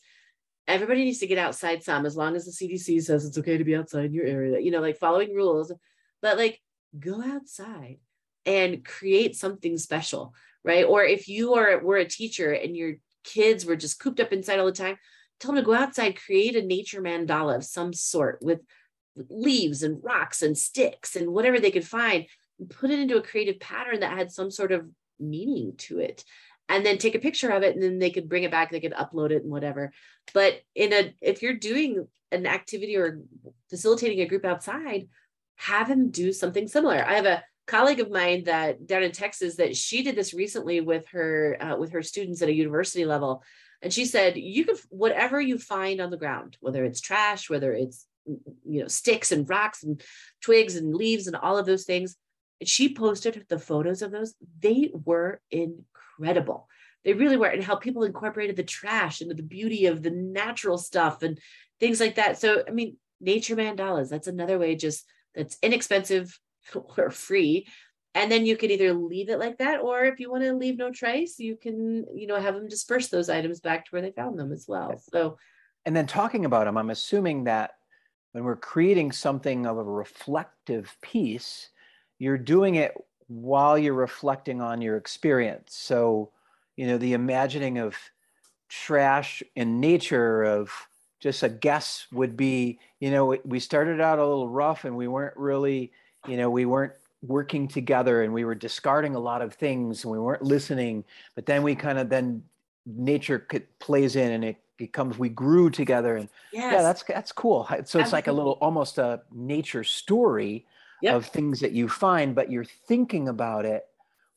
everybody 0.68 1.04
needs 1.04 1.20
to 1.20 1.28
get 1.28 1.38
outside 1.38 1.84
some 1.84 2.06
as 2.06 2.16
long 2.16 2.36
as 2.36 2.46
the 2.46 2.52
cdc 2.52 3.02
says 3.02 3.26
it's 3.26 3.38
okay 3.38 3.58
to 3.58 3.64
be 3.64 3.76
outside 3.76 4.06
in 4.06 4.14
your 4.14 4.26
area 4.26 4.60
you 4.60 4.72
know 4.72 4.82
like 4.82 4.98
following 4.98 5.34
rules 5.34 5.72
but 6.22 6.38
like 6.38 6.62
go 7.00 7.24
outside 7.24 7.98
and 8.46 8.86
create 8.86 9.36
something 9.36 9.78
special 9.78 10.34
right? 10.64 10.86
Or 10.86 11.04
if 11.04 11.28
you 11.28 11.56
are 11.56 11.80
were 11.80 11.98
a 11.98 12.06
teacher 12.06 12.52
and 12.52 12.76
your 12.76 12.96
kids 13.24 13.66
were 13.66 13.76
just 13.76 14.00
cooped 14.00 14.20
up 14.20 14.34
inside 14.34 14.60
all 14.60 14.66
the 14.66 14.72
time, 14.72 14.98
tell 15.40 15.54
them 15.54 15.64
to 15.64 15.66
go 15.66 15.74
outside, 15.74 16.22
create 16.22 16.56
a 16.56 16.62
nature 16.62 17.02
mandala 17.02 17.56
of 17.56 17.64
some 17.64 17.94
sort 17.94 18.40
with 18.42 18.60
leaves 19.30 19.84
and 19.84 20.04
rocks 20.04 20.42
and 20.42 20.58
sticks 20.58 21.16
and 21.16 21.32
whatever 21.32 21.60
they 21.60 21.72
could 21.72 21.88
find, 21.88 22.26
and 22.60 22.70
put 22.70 22.90
it 22.90 23.00
into 23.00 23.18
a 23.18 23.22
creative 23.22 23.60
pattern 23.60 24.02
that 24.02 24.18
had 24.18 24.32
some 24.32 24.52
sort 24.52 24.72
of 24.72 24.88
meaning 25.20 25.74
to 25.78 26.00
it. 26.00 26.24
And 26.72 26.86
then 26.86 27.00
take 27.00 27.16
a 27.16 27.20
picture 27.20 27.50
of 27.50 27.64
it, 27.64 27.74
and 27.74 27.82
then 27.82 27.98
they 27.98 28.12
could 28.12 28.30
bring 28.30 28.44
it 28.44 28.52
back. 28.52 28.70
They 28.70 28.80
could 28.80 28.94
upload 28.94 29.32
it 29.32 29.42
and 29.42 29.52
whatever. 29.52 29.92
But 30.36 30.62
in 30.76 30.94
a, 30.94 31.16
if 31.20 31.42
you're 31.42 31.56
doing 31.56 32.08
an 32.32 32.46
activity 32.46 32.96
or 32.96 33.22
facilitating 33.72 34.22
a 34.22 34.28
group 34.28 34.46
outside, 34.46 35.08
have 35.56 35.90
them 35.90 36.12
do 36.12 36.32
something 36.32 36.68
similar. 36.68 37.04
I 37.04 37.16
have 37.16 37.26
a 37.26 37.44
colleague 37.70 38.00
of 38.00 38.10
mine 38.10 38.44
that 38.46 38.88
down 38.88 39.04
in 39.04 39.12
Texas 39.12 39.58
that 39.58 39.76
she 39.76 40.02
did 40.02 40.16
this 40.16 40.34
recently 40.34 40.82
with 40.82 41.08
her 41.10 41.58
uh, 41.62 41.78
with 41.78 41.92
her 41.92 42.02
students 42.02 42.42
at 42.42 42.50
a 42.50 42.54
university 42.54 43.06
level. 43.06 43.44
And 43.82 43.94
she 43.94 44.06
said 44.06 44.38
you 44.38 44.66
can 44.66 44.76
whatever 44.90 45.40
you 45.40 45.58
find 45.58 46.02
on 46.02 46.10
the 46.10 46.18
ground 46.18 46.58
whether 46.60 46.84
it's 46.84 47.00
trash 47.00 47.50
whether 47.50 47.72
it's 47.72 48.06
you 48.66 48.82
know 48.82 48.88
sticks 48.88 49.32
and 49.32 49.48
rocks 49.48 49.84
and 49.84 50.02
twigs 50.42 50.76
and 50.76 50.96
leaves 50.96 51.28
and 51.28 51.36
all 51.36 51.58
of 51.58 51.66
those 51.66 51.86
things. 51.86 52.16
And 52.60 52.68
she 52.68 52.94
posted 52.94 53.46
the 53.48 53.60
photos 53.60 54.02
of 54.02 54.12
those. 54.12 54.34
They 54.60 54.92
were 55.06 55.40
incredible. 55.52 56.68
They 57.06 57.14
really 57.14 57.38
were 57.38 57.48
and 57.48 57.64
how 57.64 57.76
people 57.76 58.04
incorporated 58.04 58.56
the 58.56 58.64
trash 58.64 59.22
into 59.22 59.36
the 59.36 59.44
beauty 59.44 59.86
of 59.86 60.02
the 60.02 60.12
natural 60.12 60.78
stuff 60.78 61.22
and 61.22 61.40
things 61.80 62.00
like 62.00 62.16
that. 62.16 62.40
So 62.40 62.64
i 62.68 62.72
mean 62.72 62.98
nature 63.22 63.56
mandalas 63.56 64.10
that's 64.10 64.28
another 64.28 64.58
way 64.58 64.76
just 64.76 65.06
that's 65.36 65.58
inexpensive 65.62 66.40
or 66.98 67.10
free. 67.10 67.68
And 68.16 68.32
then 68.32 68.46
you 68.46 68.58
can 68.58 68.72
either 68.72 68.94
leave 68.94 69.30
it 69.30 69.40
like 69.40 69.60
that 69.60 69.82
or 69.82 70.04
if 70.04 70.20
you 70.20 70.32
want 70.32 70.44
to 70.44 70.54
leave 70.54 70.78
no 70.78 70.92
trace 70.92 71.40
you 71.40 71.56
can 71.56 72.06
you 72.16 72.26
know 72.26 72.40
have 72.40 72.56
them 72.56 72.68
disperse 72.68 73.08
those 73.08 73.30
items 73.30 73.60
back 73.60 73.86
to 73.86 73.92
where 73.92 74.02
they 74.02 74.12
found 74.12 74.38
them 74.38 74.52
as 74.52 74.66
well. 74.68 75.00
So 75.12 75.38
and 75.86 75.96
then 75.96 76.08
talking 76.08 76.44
about 76.44 76.66
them 76.66 76.78
i'm 76.78 76.90
assuming 76.90 77.46
that 77.46 77.76
when 78.32 78.44
we're 78.44 78.56
creating 78.56 79.12
something 79.12 79.66
of 79.66 79.78
a 79.78 79.84
reflective 79.84 80.98
piece 81.02 81.70
you're 82.20 82.38
doing 82.38 82.76
it 82.76 82.94
while 83.30 83.78
you're 83.78 83.94
reflecting 83.94 84.60
on 84.60 84.82
your 84.82 84.98
experience. 84.98 85.76
So 85.76 86.32
you 86.76 86.88
know 86.88 86.98
the 86.98 87.14
imagining 87.14 87.78
of 87.78 87.96
trash 88.68 89.42
in 89.56 89.80
nature 89.80 90.44
of 90.44 90.72
just 91.20 91.44
a 91.44 91.50
guess 91.50 92.08
would 92.12 92.38
be 92.38 92.80
you 93.00 93.12
know 93.12 93.38
we 93.46 93.60
started 93.60 94.00
out 94.02 94.20
a 94.20 94.26
little 94.26 94.50
rough 94.50 94.86
and 94.86 94.96
we 94.96 95.08
weren't 95.08 95.38
really 95.38 95.92
you 96.28 96.38
know 96.38 96.50
we 96.50 96.66
weren't 96.66 96.94
working 97.22 97.68
together 97.68 98.24
and 98.24 98.34
we 98.34 98.46
were 98.46 98.56
discarding 98.56 99.16
a 99.16 99.20
lot 99.20 99.42
of 99.42 99.54
things 99.54 100.04
and 100.04 100.12
we 100.12 100.20
weren't 100.20 100.42
listening 100.42 101.04
but 101.36 101.46
then 101.46 101.64
we 101.64 101.76
kind 101.76 102.00
of 102.00 102.10
then 102.10 102.42
nature 102.86 103.46
plays 103.80 104.16
in 104.16 104.32
and 104.32 104.44
it 104.44 104.58
becomes 104.78 105.20
we 105.20 105.28
grew 105.28 105.70
together 105.70 106.16
and 106.16 106.30
yes. 106.54 106.74
yeah 106.74 106.82
that's 106.82 107.04
that's 107.04 107.32
cool 107.34 107.66
so 107.68 107.76
it's 107.76 107.96
Absolutely. 107.96 108.12
like 108.12 108.28
a 108.28 108.32
little 108.32 108.58
almost 108.62 108.98
a 108.98 109.22
nature 109.34 109.84
story 109.84 110.66
yep. 111.02 111.16
of 111.16 111.26
things 111.26 111.60
that 111.60 111.74
you 111.74 111.90
find 111.90 112.34
but 112.34 112.50
you're 112.50 112.64
thinking 112.64 113.28
about 113.28 113.66
it 113.66 113.86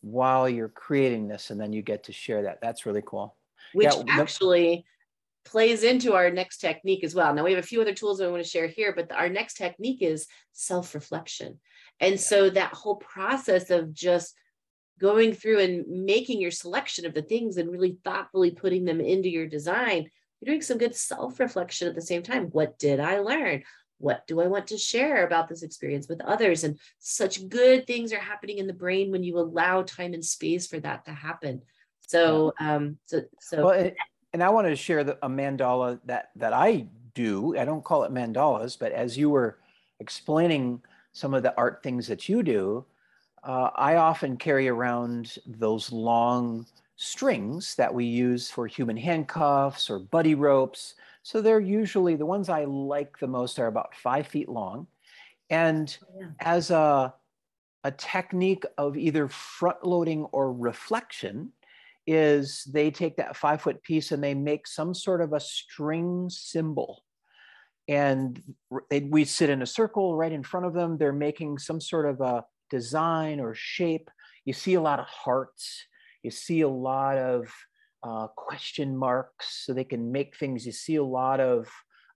while 0.00 0.48
you're 0.48 0.68
creating 0.68 1.28
this 1.28 1.50
and 1.50 1.60
then 1.60 1.72
you 1.72 1.80
get 1.80 2.02
to 2.02 2.12
share 2.12 2.42
that 2.42 2.60
that's 2.60 2.84
really 2.84 3.02
cool 3.06 3.36
which 3.72 3.94
yeah, 3.94 4.02
actually 4.08 4.84
plays 5.44 5.84
into 5.84 6.12
our 6.14 6.30
next 6.30 6.58
technique 6.58 7.04
as 7.04 7.14
well 7.14 7.32
now 7.32 7.44
we 7.44 7.52
have 7.52 7.62
a 7.62 7.66
few 7.66 7.80
other 7.80 7.94
tools 7.94 8.20
i 8.20 8.26
want 8.26 8.42
to 8.42 8.48
share 8.48 8.66
here 8.66 8.92
but 8.92 9.10
our 9.12 9.28
next 9.28 9.54
technique 9.54 10.02
is 10.02 10.26
self-reflection 10.52 11.58
and 12.00 12.18
so 12.18 12.50
that 12.50 12.75
whole 12.75 12.96
process 12.96 13.70
of 13.70 13.92
just 13.92 14.34
going 15.00 15.34
through 15.34 15.61
and 15.61 16.04
making 16.04 16.40
your 16.40 16.50
selection 16.50 17.06
of 17.06 17.14
the 17.14 17.22
things 17.22 17.56
and 17.56 17.70
really 17.70 17.99
thoughtfully 18.04 18.50
putting 18.50 18.84
them 18.84 19.00
into 19.00 19.28
your 19.28 19.46
design, 19.46 20.08
you're 20.40 20.54
doing 20.54 20.62
some 20.62 20.78
good 20.78 20.94
self 20.94 21.38
reflection 21.40 21.88
at 21.88 21.94
the 21.94 22.00
same 22.00 22.22
time. 22.22 22.44
What 22.46 22.78
did 22.78 23.00
I 23.00 23.18
learn? 23.20 23.62
What 23.99 24.26
do 24.26 24.40
I 24.40 24.49
want 24.49 24.66
to 24.68 24.78
share 24.78 25.25
about 25.25 25.49
this 25.49 25.62
experience 25.62 26.08
with 26.08 26.20
others? 26.22 26.64
And 26.64 26.78
such 26.99 27.49
good 27.49 27.87
things 27.87 28.12
are 28.12 28.18
happening 28.18 28.58
in 28.58 28.66
the 28.66 28.72
brain 28.72 29.12
when 29.12 29.22
you 29.22 29.38
allow 29.38 29.82
time 29.82 30.12
and 30.12 30.25
space 30.25 30.66
for 30.66 30.80
that 30.80 31.04
to 31.04 31.12
happen. 31.12 31.62
So, 32.08 32.52
um, 32.58 32.99
so, 33.06 33.22
so. 33.40 33.64
Well, 33.64 33.90
and 34.32 34.42
I 34.42 34.49
want 34.50 34.66
to 34.66 34.76
share 34.76 35.04
the, 35.04 35.18
a 35.22 35.28
mandala 35.28 36.00
that 36.06 36.30
that 36.37 36.52
I 36.52 36.87
do. 37.14 37.56
I 37.56 37.64
don't 37.64 37.84
call 37.84 38.04
it 38.04 38.12
mandalas, 38.12 38.78
but 38.78 38.92
as 38.92 39.16
you 39.16 39.30
were 39.30 39.58
explaining 40.00 40.82
some 41.12 41.35
of 41.35 41.42
the 41.42 41.54
art 41.57 41.83
things 41.83 42.07
that 42.09 42.28
you 42.28 42.42
do, 42.42 42.85
uh, 43.45 43.71
I 43.75 43.97
often 43.97 44.37
carry 44.37 44.69
around 44.69 45.37
those 45.47 45.92
long 45.92 46.66
strings 46.97 47.75
that 47.75 47.92
we 47.92 48.04
use 48.04 48.50
for 48.50 48.66
human 48.66 48.97
handcuffs 48.97 49.90
or 49.90 49.99
buddy 49.99 50.35
ropes. 50.35 50.95
So 51.23 51.40
they're 51.40 51.61
usually 51.61 52.16
the 52.16 52.26
ones 52.26 52.49
I 52.49 52.64
like 52.64 53.19
the 53.19 53.26
most 53.26 53.59
are 53.59 53.66
about 53.66 53.95
five 53.95 54.26
feet 54.26 54.49
long. 54.49 54.87
And 55.50 55.97
oh, 56.02 56.21
yeah. 56.21 56.26
as 56.40 56.71
a, 56.71 57.12
a 57.85 57.90
technique 57.90 58.64
of 58.78 58.97
either 58.97 59.28
front 59.28 59.85
loading 59.85 60.25
or 60.33 60.52
reflection, 60.52 61.52
is 62.07 62.64
they 62.64 62.90
take 62.90 63.16
that 63.16 63.37
five 63.37 63.62
foot 63.62 63.83
piece 63.83 64.11
and 64.11 64.23
they 64.23 64.35
make 64.35 64.66
some 64.66 64.92
sort 64.92 65.21
of 65.21 65.33
a 65.33 65.40
string 65.40 66.28
symbol 66.28 67.04
and 67.92 68.40
we 69.11 69.25
sit 69.25 69.50
in 69.50 69.61
a 69.61 69.66
circle 69.66 70.16
right 70.16 70.32
in 70.32 70.42
front 70.42 70.66
of 70.66 70.72
them. 70.72 70.96
They're 70.96 71.12
making 71.12 71.58
some 71.58 71.80
sort 71.80 72.08
of 72.08 72.20
a 72.20 72.44
design 72.70 73.38
or 73.38 73.54
shape. 73.54 74.11
You 74.46 74.54
see 74.54 74.75
a 74.75 74.80
lot 74.80 74.99
of 74.99 75.06
hearts. 75.06 75.84
You 76.22 76.30
see 76.30 76.62
a 76.62 76.68
lot 76.68 77.18
of 77.18 77.52
uh, 78.02 78.28
question 78.28 78.96
marks 78.96 79.64
so 79.64 79.72
they 79.72 79.84
can 79.84 80.11
make 80.11 80.37
things. 80.37 80.64
You 80.64 80.72
see 80.72 80.96
a 80.96 81.04
lot 81.04 81.38
of 81.38 81.68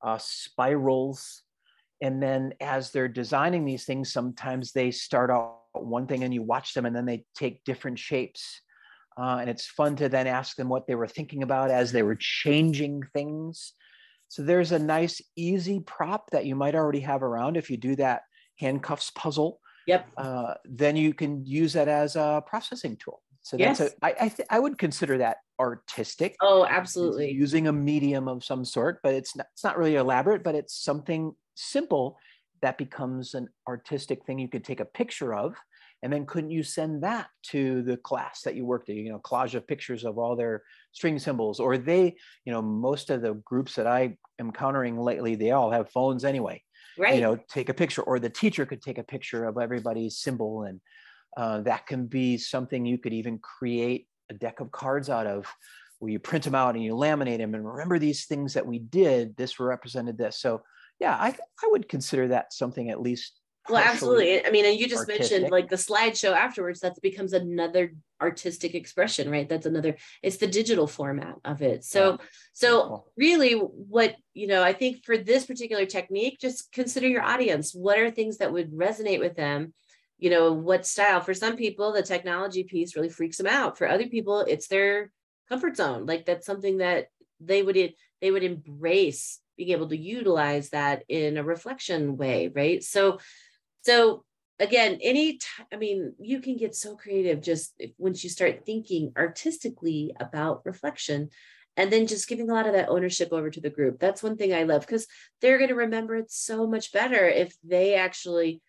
uh, 0.02 0.18
spirals. 0.18 1.42
And 2.00 2.22
then 2.22 2.54
as 2.60 2.90
they're 2.90 3.08
designing 3.08 3.64
these 3.64 3.84
things 3.84 4.12
sometimes 4.12 4.72
they 4.72 4.90
start 4.90 5.30
out 5.30 5.60
one 5.72 6.06
thing 6.06 6.24
and 6.24 6.32
you 6.32 6.42
watch 6.42 6.74
them 6.74 6.86
and 6.86 6.96
then 6.96 7.06
they 7.06 7.24
take 7.34 7.64
different 7.64 7.98
shapes. 7.98 8.60
Uh, 9.18 9.38
and 9.40 9.50
it's 9.50 9.66
fun 9.66 9.96
to 9.96 10.08
then 10.08 10.26
ask 10.26 10.56
them 10.56 10.68
what 10.68 10.86
they 10.86 10.94
were 10.94 11.08
thinking 11.08 11.42
about 11.42 11.70
as 11.70 11.92
they 11.92 12.02
were 12.02 12.16
changing 12.18 13.02
things 13.14 13.72
so 14.28 14.42
there's 14.42 14.72
a 14.72 14.78
nice 14.78 15.20
easy 15.36 15.80
prop 15.80 16.30
that 16.30 16.46
you 16.46 16.54
might 16.54 16.74
already 16.74 17.00
have 17.00 17.22
around 17.22 17.56
if 17.56 17.70
you 17.70 17.76
do 17.76 17.96
that 17.96 18.22
handcuffs 18.58 19.10
puzzle 19.10 19.60
yep 19.86 20.06
uh, 20.16 20.54
then 20.64 20.96
you 20.96 21.12
can 21.14 21.44
use 21.44 21.72
that 21.72 21.88
as 21.88 22.16
a 22.16 22.42
processing 22.46 22.96
tool 22.96 23.22
so 23.46 23.56
that's 23.56 23.78
yes. 23.78 23.92
a, 24.02 24.04
I, 24.04 24.14
I, 24.24 24.28
th- 24.28 24.48
I 24.50 24.58
would 24.58 24.76
consider 24.76 25.18
that 25.18 25.36
artistic. 25.60 26.34
Oh, 26.42 26.66
absolutely. 26.68 27.30
Using 27.30 27.68
a 27.68 27.72
medium 27.72 28.26
of 28.26 28.42
some 28.42 28.64
sort, 28.64 28.98
but 29.04 29.14
it's 29.14 29.36
not, 29.36 29.46
it's 29.52 29.62
not 29.62 29.78
really 29.78 29.94
elaborate, 29.94 30.42
but 30.42 30.56
it's 30.56 30.74
something 30.74 31.32
simple 31.54 32.18
that 32.60 32.76
becomes 32.76 33.34
an 33.34 33.48
artistic 33.68 34.24
thing 34.24 34.40
you 34.40 34.48
could 34.48 34.64
take 34.64 34.80
a 34.80 34.84
picture 34.84 35.32
of. 35.32 35.54
And 36.06 36.12
then 36.12 36.24
couldn't 36.24 36.52
you 36.52 36.62
send 36.62 37.02
that 37.02 37.26
to 37.50 37.82
the 37.82 37.96
class 37.96 38.42
that 38.42 38.54
you 38.54 38.64
worked 38.64 38.88
at, 38.90 38.94
you 38.94 39.10
know, 39.10 39.18
collage 39.18 39.56
of 39.56 39.66
pictures 39.66 40.04
of 40.04 40.18
all 40.18 40.36
their 40.36 40.62
string 40.92 41.18
symbols, 41.18 41.58
or 41.58 41.76
they, 41.76 42.14
you 42.44 42.52
know, 42.52 42.62
most 42.62 43.10
of 43.10 43.22
the 43.22 43.34
groups 43.44 43.74
that 43.74 43.88
I 43.88 44.16
am 44.38 44.46
encountering 44.50 45.00
lately, 45.00 45.34
they 45.34 45.50
all 45.50 45.72
have 45.72 45.90
phones 45.90 46.24
anyway. 46.24 46.62
Right. 46.96 47.16
You 47.16 47.22
know, 47.22 47.40
take 47.50 47.70
a 47.70 47.74
picture, 47.74 48.02
or 48.02 48.20
the 48.20 48.30
teacher 48.30 48.64
could 48.64 48.82
take 48.82 48.98
a 48.98 49.02
picture 49.02 49.46
of 49.46 49.58
everybody's 49.58 50.18
symbol 50.18 50.62
and 50.62 50.80
uh, 51.36 51.62
that 51.62 51.88
can 51.88 52.06
be 52.06 52.38
something 52.38 52.86
you 52.86 52.98
could 52.98 53.12
even 53.12 53.40
create 53.40 54.06
a 54.30 54.34
deck 54.34 54.60
of 54.60 54.70
cards 54.70 55.10
out 55.10 55.26
of 55.26 55.52
where 55.98 56.12
you 56.12 56.20
print 56.20 56.44
them 56.44 56.54
out 56.54 56.76
and 56.76 56.84
you 56.84 56.94
laminate 56.94 57.38
them 57.38 57.52
and 57.52 57.66
remember 57.66 57.98
these 57.98 58.26
things 58.26 58.54
that 58.54 58.64
we 58.64 58.78
did 58.78 59.36
this 59.36 59.58
represented 59.58 60.16
this 60.16 60.38
so 60.40 60.62
yeah 61.00 61.16
i, 61.16 61.28
I 61.28 61.68
would 61.70 61.88
consider 61.88 62.28
that 62.28 62.52
something 62.52 62.90
at 62.90 63.00
least 63.00 63.40
well 63.68 63.82
absolutely. 63.84 64.44
i 64.44 64.50
mean 64.50 64.64
and 64.64 64.78
you 64.78 64.88
just 64.88 65.08
artistic. 65.08 65.30
mentioned 65.30 65.50
like 65.50 65.68
the 65.68 65.76
slideshow 65.76 66.34
afterwards 66.34 66.80
that 66.80 67.00
becomes 67.02 67.32
another 67.32 67.92
artistic 68.20 68.74
expression 68.74 69.30
right? 69.30 69.48
That's 69.48 69.66
another 69.66 69.96
it's 70.22 70.38
the 70.38 70.46
digital 70.46 70.86
format 70.86 71.36
of 71.44 71.62
it. 71.62 71.84
So 71.84 72.12
yeah. 72.12 72.16
so 72.52 73.04
really 73.16 73.52
what 73.52 74.16
you 74.34 74.46
know 74.46 74.62
i 74.62 74.72
think 74.72 75.04
for 75.04 75.16
this 75.16 75.46
particular 75.46 75.86
technique 75.86 76.38
just 76.40 76.72
consider 76.72 77.08
your 77.08 77.22
audience. 77.22 77.74
What 77.74 77.98
are 77.98 78.10
things 78.10 78.38
that 78.38 78.52
would 78.52 78.72
resonate 78.72 79.20
with 79.20 79.36
them? 79.36 79.74
You 80.18 80.30
know 80.30 80.52
what 80.52 80.86
style? 80.86 81.20
For 81.20 81.34
some 81.34 81.56
people 81.56 81.92
the 81.92 82.02
technology 82.02 82.64
piece 82.64 82.96
really 82.96 83.10
freaks 83.10 83.36
them 83.36 83.46
out. 83.46 83.78
For 83.78 83.88
other 83.88 84.06
people 84.06 84.40
it's 84.40 84.68
their 84.68 85.12
comfort 85.48 85.76
zone. 85.76 86.06
Like 86.06 86.24
that's 86.24 86.46
something 86.46 86.78
that 86.78 87.08
they 87.40 87.62
would 87.62 87.94
they 88.20 88.30
would 88.30 88.44
embrace 88.44 89.40
being 89.56 89.70
able 89.70 89.88
to 89.88 89.96
utilize 89.96 90.70
that 90.70 91.02
in 91.08 91.36
a 91.36 91.44
reflection 91.44 92.16
way 92.16 92.50
right? 92.54 92.82
So 92.82 93.18
so 93.86 94.24
again 94.58 94.98
any 95.02 95.34
t- 95.34 95.64
I 95.72 95.76
mean 95.76 96.14
you 96.18 96.40
can 96.40 96.56
get 96.56 96.74
so 96.74 96.96
creative 96.96 97.40
just 97.40 97.80
once 97.98 98.24
you 98.24 98.30
start 98.30 98.66
thinking 98.66 99.12
artistically 99.16 100.14
about 100.18 100.66
reflection 100.66 101.30
and 101.76 101.92
then 101.92 102.06
just 102.06 102.28
giving 102.28 102.50
a 102.50 102.54
lot 102.54 102.66
of 102.66 102.72
that 102.72 102.88
ownership 102.88 103.32
over 103.32 103.50
to 103.50 103.60
the 103.60 103.70
group 103.70 103.98
that's 103.98 104.22
one 104.22 104.36
thing 104.36 104.52
i 104.54 104.64
love 104.64 104.82
because 104.82 105.06
they're 105.40 105.58
going 105.58 105.68
to 105.68 105.74
remember 105.86 106.16
it 106.16 106.30
so 106.30 106.66
much 106.66 106.92
better 106.92 107.28
if 107.28 107.54
they 107.62 107.94
actually 107.94 108.60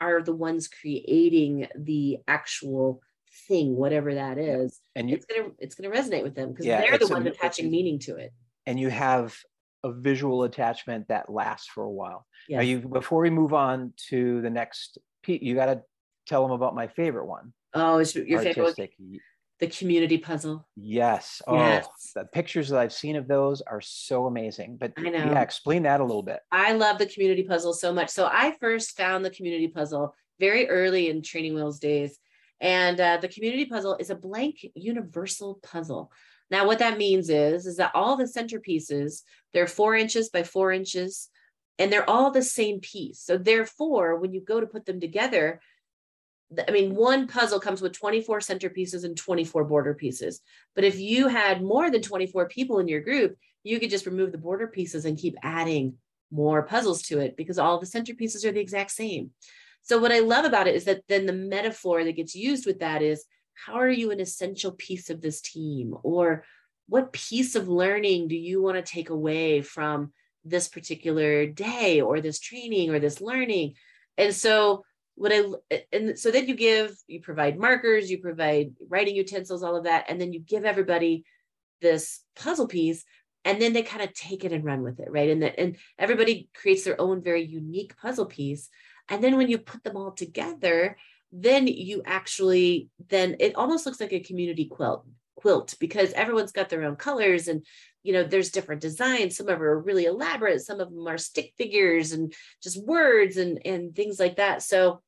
are 0.00 0.22
the 0.22 0.34
ones 0.34 0.68
creating 0.68 1.68
the 1.76 2.18
actual 2.28 3.00
thing, 3.48 3.76
whatever 3.76 4.14
that 4.14 4.38
is. 4.38 4.80
And 4.94 5.08
you, 5.08 5.16
it's 5.16 5.26
gonna 5.26 5.48
it's 5.58 5.74
gonna 5.74 5.94
resonate 5.94 6.22
with 6.22 6.34
them 6.34 6.50
because 6.50 6.66
yeah, 6.66 6.80
they're 6.80 6.98
the 6.98 7.08
ones 7.08 7.26
attaching 7.26 7.70
meaning 7.70 7.98
to 8.00 8.16
it. 8.16 8.32
And 8.66 8.78
you 8.78 8.88
have 8.88 9.36
a 9.86 9.92
visual 9.92 10.44
attachment 10.44 11.08
that 11.08 11.30
lasts 11.30 11.68
for 11.68 11.84
a 11.84 11.90
while. 11.90 12.26
Yes. 12.48 12.58
Now 12.58 12.62
you 12.62 12.78
before 12.80 13.22
we 13.22 13.30
move 13.30 13.54
on 13.54 13.92
to 14.08 14.40
the 14.42 14.50
next 14.50 14.98
you 15.26 15.54
got 15.54 15.66
to 15.66 15.82
tell 16.26 16.42
them 16.42 16.52
about 16.52 16.74
my 16.74 16.86
favorite 16.86 17.26
one. 17.26 17.52
Oh, 17.74 17.98
it's 17.98 18.14
your 18.14 18.38
Artistic. 18.38 18.94
favorite 18.96 19.20
the 19.58 19.66
community 19.68 20.18
puzzle. 20.18 20.66
Yes. 20.76 21.40
Oh, 21.46 21.56
yes. 21.56 21.86
the 22.14 22.24
pictures 22.24 22.68
that 22.68 22.78
I've 22.78 22.92
seen 22.92 23.16
of 23.16 23.26
those 23.26 23.62
are 23.62 23.80
so 23.80 24.26
amazing. 24.26 24.76
But 24.78 24.92
I 24.98 25.08
know. 25.08 25.18
Yeah, 25.18 25.40
explain 25.40 25.84
that 25.84 26.00
a 26.00 26.04
little 26.04 26.22
bit. 26.22 26.40
I 26.52 26.72
love 26.72 26.98
the 26.98 27.06
community 27.06 27.42
puzzle 27.42 27.72
so 27.72 27.92
much. 27.92 28.10
So 28.10 28.28
I 28.30 28.54
first 28.60 28.96
found 28.96 29.24
the 29.24 29.30
community 29.30 29.68
puzzle 29.68 30.14
very 30.38 30.68
early 30.68 31.08
in 31.08 31.22
Training 31.22 31.54
Wheels 31.54 31.78
days. 31.78 32.18
And 32.60 33.00
uh, 33.00 33.18
the 33.20 33.28
community 33.28 33.66
puzzle 33.66 33.96
is 33.98 34.10
a 34.10 34.14
blank 34.14 34.66
universal 34.74 35.58
puzzle. 35.62 36.12
Now, 36.50 36.66
what 36.66 36.78
that 36.78 36.98
means 36.98 37.28
is, 37.28 37.66
is 37.66 37.76
that 37.76 37.92
all 37.94 38.16
the 38.16 38.24
centerpieces, 38.24 39.22
they're 39.52 39.66
four 39.66 39.94
inches 39.94 40.28
by 40.28 40.42
four 40.44 40.72
inches, 40.72 41.28
and 41.78 41.92
they're 41.92 42.08
all 42.08 42.30
the 42.30 42.42
same 42.42 42.80
piece. 42.80 43.20
So 43.20 43.36
therefore, 43.36 44.16
when 44.16 44.32
you 44.32 44.40
go 44.40 44.60
to 44.60 44.66
put 44.66 44.86
them 44.86 45.00
together, 45.00 45.60
I 46.66 46.70
mean, 46.70 46.94
one 46.94 47.26
puzzle 47.26 47.58
comes 47.58 47.82
with 47.82 47.92
24 47.92 48.38
centerpieces 48.38 49.04
and 49.04 49.16
24 49.16 49.64
border 49.64 49.94
pieces. 49.94 50.40
But 50.74 50.84
if 50.84 50.98
you 50.98 51.28
had 51.28 51.62
more 51.62 51.90
than 51.90 52.02
24 52.02 52.48
people 52.48 52.78
in 52.78 52.88
your 52.88 53.00
group, 53.00 53.36
you 53.64 53.80
could 53.80 53.90
just 53.90 54.06
remove 54.06 54.30
the 54.30 54.38
border 54.38 54.68
pieces 54.68 55.04
and 55.04 55.18
keep 55.18 55.34
adding 55.42 55.94
more 56.30 56.62
puzzles 56.62 57.02
to 57.02 57.18
it 57.18 57.36
because 57.36 57.58
all 57.58 57.80
the 57.80 57.86
centerpieces 57.86 58.44
are 58.44 58.52
the 58.52 58.60
exact 58.60 58.92
same. 58.92 59.30
So, 59.82 59.98
what 59.98 60.12
I 60.12 60.20
love 60.20 60.44
about 60.44 60.68
it 60.68 60.76
is 60.76 60.84
that 60.84 61.02
then 61.08 61.26
the 61.26 61.32
metaphor 61.32 62.04
that 62.04 62.16
gets 62.16 62.34
used 62.34 62.66
with 62.66 62.80
that 62.80 63.02
is 63.02 63.24
how 63.64 63.74
are 63.74 63.90
you 63.90 64.10
an 64.10 64.20
essential 64.20 64.72
piece 64.72 65.10
of 65.10 65.20
this 65.20 65.40
team? 65.40 65.94
Or 66.02 66.44
what 66.88 67.12
piece 67.12 67.54
of 67.56 67.68
learning 67.68 68.28
do 68.28 68.36
you 68.36 68.62
want 68.62 68.76
to 68.76 68.82
take 68.82 69.10
away 69.10 69.62
from 69.62 70.12
this 70.44 70.68
particular 70.68 71.46
day 71.46 72.00
or 72.00 72.20
this 72.20 72.38
training 72.38 72.90
or 72.90 72.98
this 72.98 73.20
learning? 73.20 73.74
And 74.16 74.34
so, 74.34 74.84
what 75.16 75.32
I 75.32 75.44
and 75.92 76.18
so 76.18 76.30
then 76.30 76.46
you 76.46 76.54
give 76.54 76.94
you 77.06 77.20
provide 77.20 77.58
markers, 77.58 78.10
you 78.10 78.18
provide 78.18 78.74
writing 78.88 79.16
utensils, 79.16 79.62
all 79.62 79.74
of 79.74 79.84
that, 79.84 80.04
and 80.08 80.20
then 80.20 80.32
you 80.32 80.40
give 80.40 80.64
everybody 80.64 81.24
this 81.80 82.20
puzzle 82.36 82.68
piece, 82.68 83.04
and 83.44 83.60
then 83.60 83.72
they 83.72 83.82
kind 83.82 84.02
of 84.02 84.12
take 84.12 84.44
it 84.44 84.52
and 84.52 84.62
run 84.62 84.82
with 84.82 85.00
it, 85.00 85.10
right? 85.10 85.30
And 85.30 85.42
that 85.42 85.58
and 85.58 85.76
everybody 85.98 86.50
creates 86.54 86.84
their 86.84 87.00
own 87.00 87.22
very 87.22 87.42
unique 87.42 87.96
puzzle 87.96 88.26
piece, 88.26 88.68
and 89.08 89.24
then 89.24 89.38
when 89.38 89.48
you 89.48 89.56
put 89.56 89.82
them 89.84 89.96
all 89.96 90.12
together, 90.12 90.98
then 91.32 91.66
you 91.66 92.02
actually 92.04 92.88
then 93.08 93.36
it 93.40 93.54
almost 93.56 93.86
looks 93.86 94.00
like 94.00 94.12
a 94.12 94.20
community 94.20 94.66
quilt 94.66 95.04
quilt 95.34 95.74
because 95.80 96.12
everyone's 96.12 96.52
got 96.52 96.68
their 96.68 96.84
own 96.84 96.96
colors 96.96 97.48
and 97.48 97.64
you 98.02 98.12
know 98.12 98.24
there's 98.24 98.50
different 98.50 98.80
designs 98.80 99.36
some 99.36 99.48
of 99.48 99.58
them 99.58 99.62
are 99.62 99.78
really 99.78 100.04
elaborate 100.04 100.60
some 100.60 100.80
of 100.80 100.92
them 100.92 101.06
are 101.06 101.18
stick 101.18 101.52
figures 101.58 102.12
and 102.12 102.32
just 102.62 102.82
words 102.86 103.36
and 103.36 103.60
and 103.66 103.94
things 103.94 104.18
like 104.18 104.36
that 104.36 104.62
so 104.62 105.00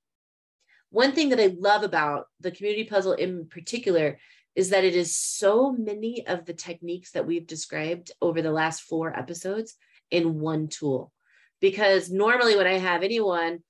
one 0.90 1.12
thing 1.12 1.28
that 1.30 1.40
I 1.40 1.54
love 1.58 1.82
about 1.82 2.26
the 2.40 2.50
community 2.50 2.84
puzzle 2.84 3.12
in 3.12 3.46
particular 3.46 4.18
is 4.54 4.70
that 4.70 4.84
it 4.84 4.96
is 4.96 5.14
so 5.14 5.72
many 5.72 6.26
of 6.26 6.44
the 6.44 6.54
techniques 6.54 7.12
that 7.12 7.26
we've 7.26 7.46
described 7.46 8.10
over 8.20 8.42
the 8.42 8.50
last 8.50 8.82
four 8.82 9.16
episodes 9.16 9.76
in 10.10 10.40
one 10.40 10.68
tool. 10.68 11.12
Because 11.60 12.10
normally, 12.10 12.56
when 12.56 12.66
I 12.66 12.78
have 12.78 13.02
anyone 13.02 13.60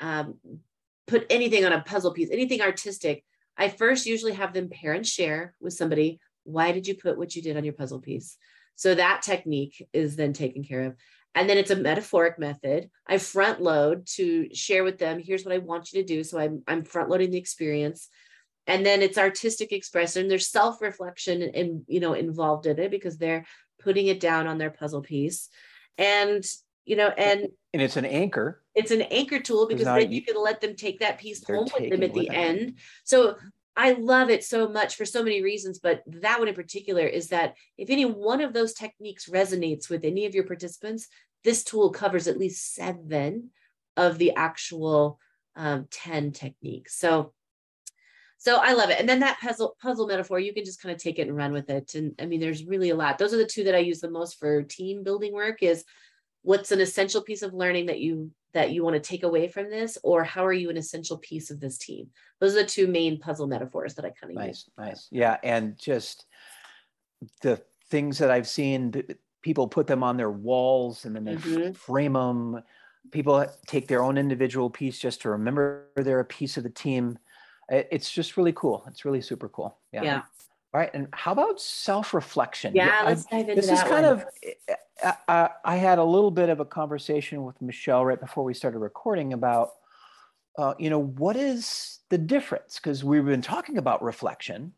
um, 0.00 0.38
put 1.08 1.26
anything 1.30 1.64
on 1.64 1.72
a 1.72 1.82
puzzle 1.82 2.12
piece, 2.12 2.30
anything 2.30 2.60
artistic, 2.60 3.24
I 3.56 3.68
first 3.68 4.06
usually 4.06 4.34
have 4.34 4.52
them 4.52 4.68
pair 4.68 4.92
and 4.92 5.04
share 5.06 5.54
with 5.60 5.72
somebody. 5.72 6.20
Why 6.44 6.70
did 6.70 6.86
you 6.86 6.94
put 6.94 7.18
what 7.18 7.34
you 7.34 7.42
did 7.42 7.56
on 7.56 7.64
your 7.64 7.74
puzzle 7.74 8.00
piece? 8.00 8.36
So 8.76 8.94
that 8.94 9.22
technique 9.22 9.84
is 9.92 10.14
then 10.14 10.32
taken 10.32 10.62
care 10.62 10.84
of. 10.84 10.94
And 11.34 11.50
then 11.50 11.58
it's 11.58 11.72
a 11.72 11.76
metaphoric 11.76 12.38
method. 12.38 12.90
I 13.06 13.18
front 13.18 13.60
load 13.60 14.06
to 14.14 14.54
share 14.54 14.84
with 14.84 14.98
them, 14.98 15.18
here's 15.18 15.44
what 15.44 15.54
I 15.54 15.58
want 15.58 15.92
you 15.92 16.00
to 16.00 16.06
do. 16.06 16.22
So 16.22 16.38
I'm, 16.38 16.62
I'm 16.68 16.84
front 16.84 17.10
loading 17.10 17.30
the 17.30 17.38
experience. 17.38 18.08
And 18.66 18.84
then 18.84 19.02
it's 19.02 19.18
artistic 19.18 19.72
expression. 19.72 20.28
There's 20.28 20.48
self-reflection 20.48 21.42
and, 21.54 21.82
you 21.88 22.00
know 22.00 22.12
involved 22.12 22.66
in 22.66 22.78
it 22.78 22.90
because 22.90 23.18
they're 23.18 23.44
putting 23.80 24.06
it 24.06 24.20
down 24.20 24.46
on 24.46 24.58
their 24.58 24.70
puzzle 24.70 25.00
piece. 25.00 25.48
And, 25.96 26.44
you 26.84 26.96
know, 26.96 27.08
and 27.08 27.48
and 27.78 27.84
it's 27.84 27.96
an 27.96 28.06
anchor. 28.06 28.60
It's 28.74 28.90
an 28.90 29.02
anchor 29.02 29.38
tool 29.38 29.68
because 29.68 29.84
then 29.84 30.10
you, 30.10 30.20
can 30.20 30.34
let 30.36 30.60
them 30.60 30.74
take 30.74 30.98
that 30.98 31.16
piece 31.16 31.44
home 31.44 31.68
with 31.78 31.88
them 31.88 32.02
at 32.02 32.12
the 32.12 32.28
end. 32.28 32.78
So 33.04 33.36
I 33.76 33.92
love 33.92 34.30
it 34.30 34.42
so 34.42 34.68
much 34.68 34.96
for 34.96 35.04
so 35.04 35.22
many 35.22 35.44
reasons, 35.44 35.78
but 35.78 36.02
that 36.08 36.40
one 36.40 36.48
in 36.48 36.56
particular 36.56 37.06
is 37.06 37.28
that 37.28 37.54
if 37.76 37.88
any 37.88 38.04
one 38.04 38.40
of 38.40 38.52
those 38.52 38.74
techniques 38.74 39.28
resonates 39.28 39.88
with 39.88 40.04
any 40.04 40.26
of 40.26 40.34
your 40.34 40.42
participants, 40.42 41.06
this 41.44 41.62
tool 41.62 41.90
covers 41.90 42.26
at 42.26 42.36
least 42.36 42.74
seven 42.74 43.50
of 43.96 44.18
the 44.18 44.32
actual 44.34 45.20
um, 45.54 45.86
10 45.92 46.32
techniques. 46.32 46.98
So 46.98 47.32
so 48.40 48.56
I 48.56 48.72
love 48.72 48.90
it. 48.90 48.98
And 48.98 49.08
then 49.08 49.20
that 49.20 49.38
puzzle 49.40 49.76
puzzle 49.80 50.08
metaphor, 50.08 50.40
you 50.40 50.52
can 50.52 50.64
just 50.64 50.82
kind 50.82 50.92
of 50.92 51.00
take 51.00 51.20
it 51.20 51.28
and 51.28 51.36
run 51.36 51.52
with 51.52 51.70
it. 51.70 51.94
And 51.94 52.14
I 52.20 52.26
mean, 52.26 52.40
there's 52.40 52.64
really 52.64 52.90
a 52.90 52.96
lot. 52.96 53.18
Those 53.18 53.34
are 53.34 53.38
the 53.38 53.46
two 53.46 53.64
that 53.64 53.74
I 53.76 53.78
use 53.78 54.00
the 54.00 54.10
most 54.10 54.40
for 54.40 54.62
team 54.64 55.04
building 55.04 55.32
work 55.32 55.62
is 55.62 55.84
what's 56.48 56.72
an 56.72 56.80
essential 56.80 57.20
piece 57.20 57.42
of 57.42 57.52
learning 57.52 57.86
that 57.86 58.00
you 58.00 58.30
that 58.54 58.70
you 58.72 58.82
want 58.82 58.94
to 58.94 59.00
take 59.00 59.22
away 59.22 59.48
from 59.48 59.70
this? 59.70 59.98
Or 60.02 60.24
how 60.24 60.44
are 60.44 60.52
you 60.52 60.70
an 60.70 60.76
essential 60.78 61.18
piece 61.18 61.50
of 61.50 61.60
this 61.60 61.76
team? 61.76 62.08
Those 62.40 62.54
are 62.54 62.62
the 62.62 62.68
two 62.68 62.86
main 62.86 63.18
puzzle 63.18 63.46
metaphors 63.46 63.94
that 63.94 64.04
i 64.04 64.10
kind 64.10 64.32
of 64.32 64.36
nice 64.36 64.46
use. 64.46 64.70
nice. 64.78 65.08
Yeah 65.10 65.36
and 65.42 65.78
just 65.78 66.26
the 67.42 67.60
things 67.90 68.18
that 68.18 68.30
i've 68.30 68.46
seen 68.46 68.92
people 69.42 69.66
put 69.66 69.86
them 69.86 70.02
on 70.02 70.16
their 70.16 70.30
walls 70.30 71.04
and 71.04 71.16
then 71.16 71.24
they 71.24 71.36
mm-hmm. 71.36 71.72
frame 71.72 72.12
them 72.12 72.62
people 73.10 73.44
take 73.66 73.88
their 73.88 74.02
own 74.02 74.18
individual 74.18 74.70
piece 74.70 74.98
just 74.98 75.22
to 75.22 75.30
remember 75.30 75.86
they're 75.96 76.20
a 76.20 76.24
piece 76.24 76.56
of 76.56 76.62
the 76.62 76.70
team. 76.70 77.18
It's 77.70 78.10
just 78.10 78.36
really 78.36 78.52
cool. 78.52 78.84
It's 78.88 79.04
really 79.04 79.20
super 79.20 79.48
cool. 79.48 79.76
Yeah, 79.92 80.02
yeah. 80.02 80.22
All 80.74 80.80
right. 80.80 80.90
And 80.92 81.08
how 81.12 81.32
about 81.32 81.60
self 81.60 82.12
reflection? 82.12 82.74
Yeah, 82.74 83.02
let's 83.06 83.24
dive 83.24 83.48
into 83.48 83.54
this 83.54 83.70
is 83.70 83.80
kind 83.82 84.04
one. 84.04 84.04
of, 84.04 84.20
I, 84.20 84.54
eh, 84.68 84.74
eh, 85.02 85.12
uh, 85.28 85.48
I, 85.64 85.76
had 85.76 85.98
a 85.98 86.04
little 86.04 86.30
bit 86.30 86.50
of 86.50 86.60
a 86.60 86.64
conversation 86.64 87.44
with 87.44 87.60
Michelle 87.62 88.04
right 88.04 88.20
before 88.20 88.44
we 88.44 88.52
started 88.52 88.78
recording 88.78 89.32
about, 89.32 89.72
uh, 90.58 90.74
you 90.78 90.90
know, 90.90 90.98
what 90.98 91.36
is 91.36 92.00
the 92.10 92.18
difference? 92.18 92.76
Because 92.76 93.02
we've 93.02 93.24
been 93.24 93.40
talking 93.40 93.78
about 93.78 94.02
reflection 94.02 94.74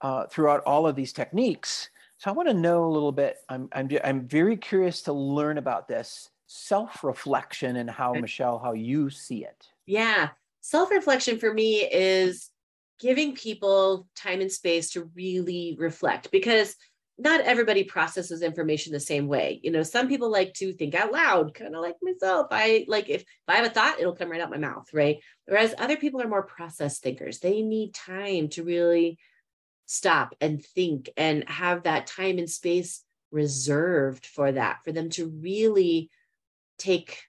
uh, 0.00 0.26
throughout 0.26 0.62
all 0.64 0.86
of 0.86 0.94
these 0.94 1.12
techniques. 1.12 1.90
So 2.18 2.30
I 2.30 2.32
want 2.32 2.48
to 2.48 2.54
know 2.54 2.84
a 2.84 2.90
little 2.90 3.12
bit. 3.12 3.38
I'm, 3.48 3.68
I'm, 3.72 3.90
I'm 4.04 4.28
very 4.28 4.56
curious 4.56 5.02
to 5.02 5.12
learn 5.12 5.58
about 5.58 5.88
this 5.88 6.30
self 6.46 7.02
reflection 7.02 7.76
and 7.76 7.90
how, 7.90 8.12
okay. 8.12 8.20
Michelle, 8.20 8.60
how 8.60 8.74
you 8.74 9.10
see 9.10 9.44
it. 9.44 9.66
Yeah. 9.86 10.28
Self 10.60 10.90
reflection 10.90 11.38
for 11.38 11.52
me 11.52 11.80
is 11.80 12.50
giving 13.00 13.34
people 13.34 14.08
time 14.16 14.40
and 14.40 14.50
space 14.50 14.90
to 14.90 15.10
really 15.14 15.76
reflect 15.78 16.30
because 16.30 16.74
not 17.18 17.40
everybody 17.40 17.82
processes 17.82 18.42
information 18.42 18.92
the 18.92 19.00
same 19.00 19.26
way. 19.26 19.58
You 19.62 19.70
know, 19.70 19.82
some 19.82 20.08
people 20.08 20.30
like 20.30 20.52
to 20.54 20.72
think 20.72 20.94
out 20.94 21.12
loud, 21.12 21.54
kind 21.54 21.74
of 21.74 21.80
like 21.80 21.96
myself. 22.02 22.48
I 22.50 22.84
like 22.88 23.08
if, 23.08 23.22
if 23.22 23.26
I 23.48 23.56
have 23.56 23.66
a 23.66 23.70
thought, 23.70 23.98
it'll 23.98 24.14
come 24.14 24.30
right 24.30 24.40
out 24.40 24.50
my 24.50 24.58
mouth, 24.58 24.86
right? 24.92 25.18
Whereas 25.46 25.74
other 25.78 25.96
people 25.96 26.20
are 26.20 26.28
more 26.28 26.42
process 26.42 26.98
thinkers. 26.98 27.38
They 27.38 27.62
need 27.62 27.94
time 27.94 28.48
to 28.50 28.64
really 28.64 29.18
stop 29.86 30.34
and 30.40 30.62
think 30.62 31.08
and 31.16 31.48
have 31.48 31.84
that 31.84 32.06
time 32.06 32.38
and 32.38 32.50
space 32.50 33.02
reserved 33.30 34.26
for 34.26 34.52
that, 34.52 34.80
for 34.84 34.92
them 34.92 35.08
to 35.10 35.28
really 35.28 36.10
take 36.78 37.22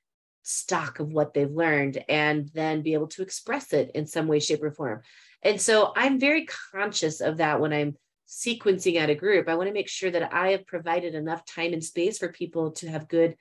stock 0.43 0.99
of 0.99 1.11
what 1.11 1.33
they've 1.33 1.51
learned 1.51 2.03
and 2.09 2.49
then 2.53 2.81
be 2.81 2.93
able 2.93 3.07
to 3.07 3.21
express 3.21 3.73
it 3.73 3.91
in 3.95 4.05
some 4.05 4.27
way, 4.27 4.39
shape, 4.39 4.63
or 4.63 4.71
form. 4.71 5.01
And 5.43 5.61
so 5.61 5.93
I'm 5.95 6.19
very 6.19 6.47
conscious 6.71 7.21
of 7.21 7.37
that 7.37 7.59
when 7.59 7.73
I'm 7.73 7.95
sequencing 8.27 8.97
at 8.97 9.09
a 9.09 9.15
group. 9.15 9.47
I 9.47 9.55
want 9.55 9.67
to 9.67 9.73
make 9.73 9.87
sure 9.87 10.11
that 10.11 10.33
I 10.33 10.49
have 10.51 10.67
provided 10.67 11.15
enough 11.15 11.45
time 11.45 11.73
and 11.73 11.83
space 11.83 12.17
for 12.17 12.29
people 12.29 12.71
to 12.71 12.89
have 12.89 13.07
good 13.07 13.35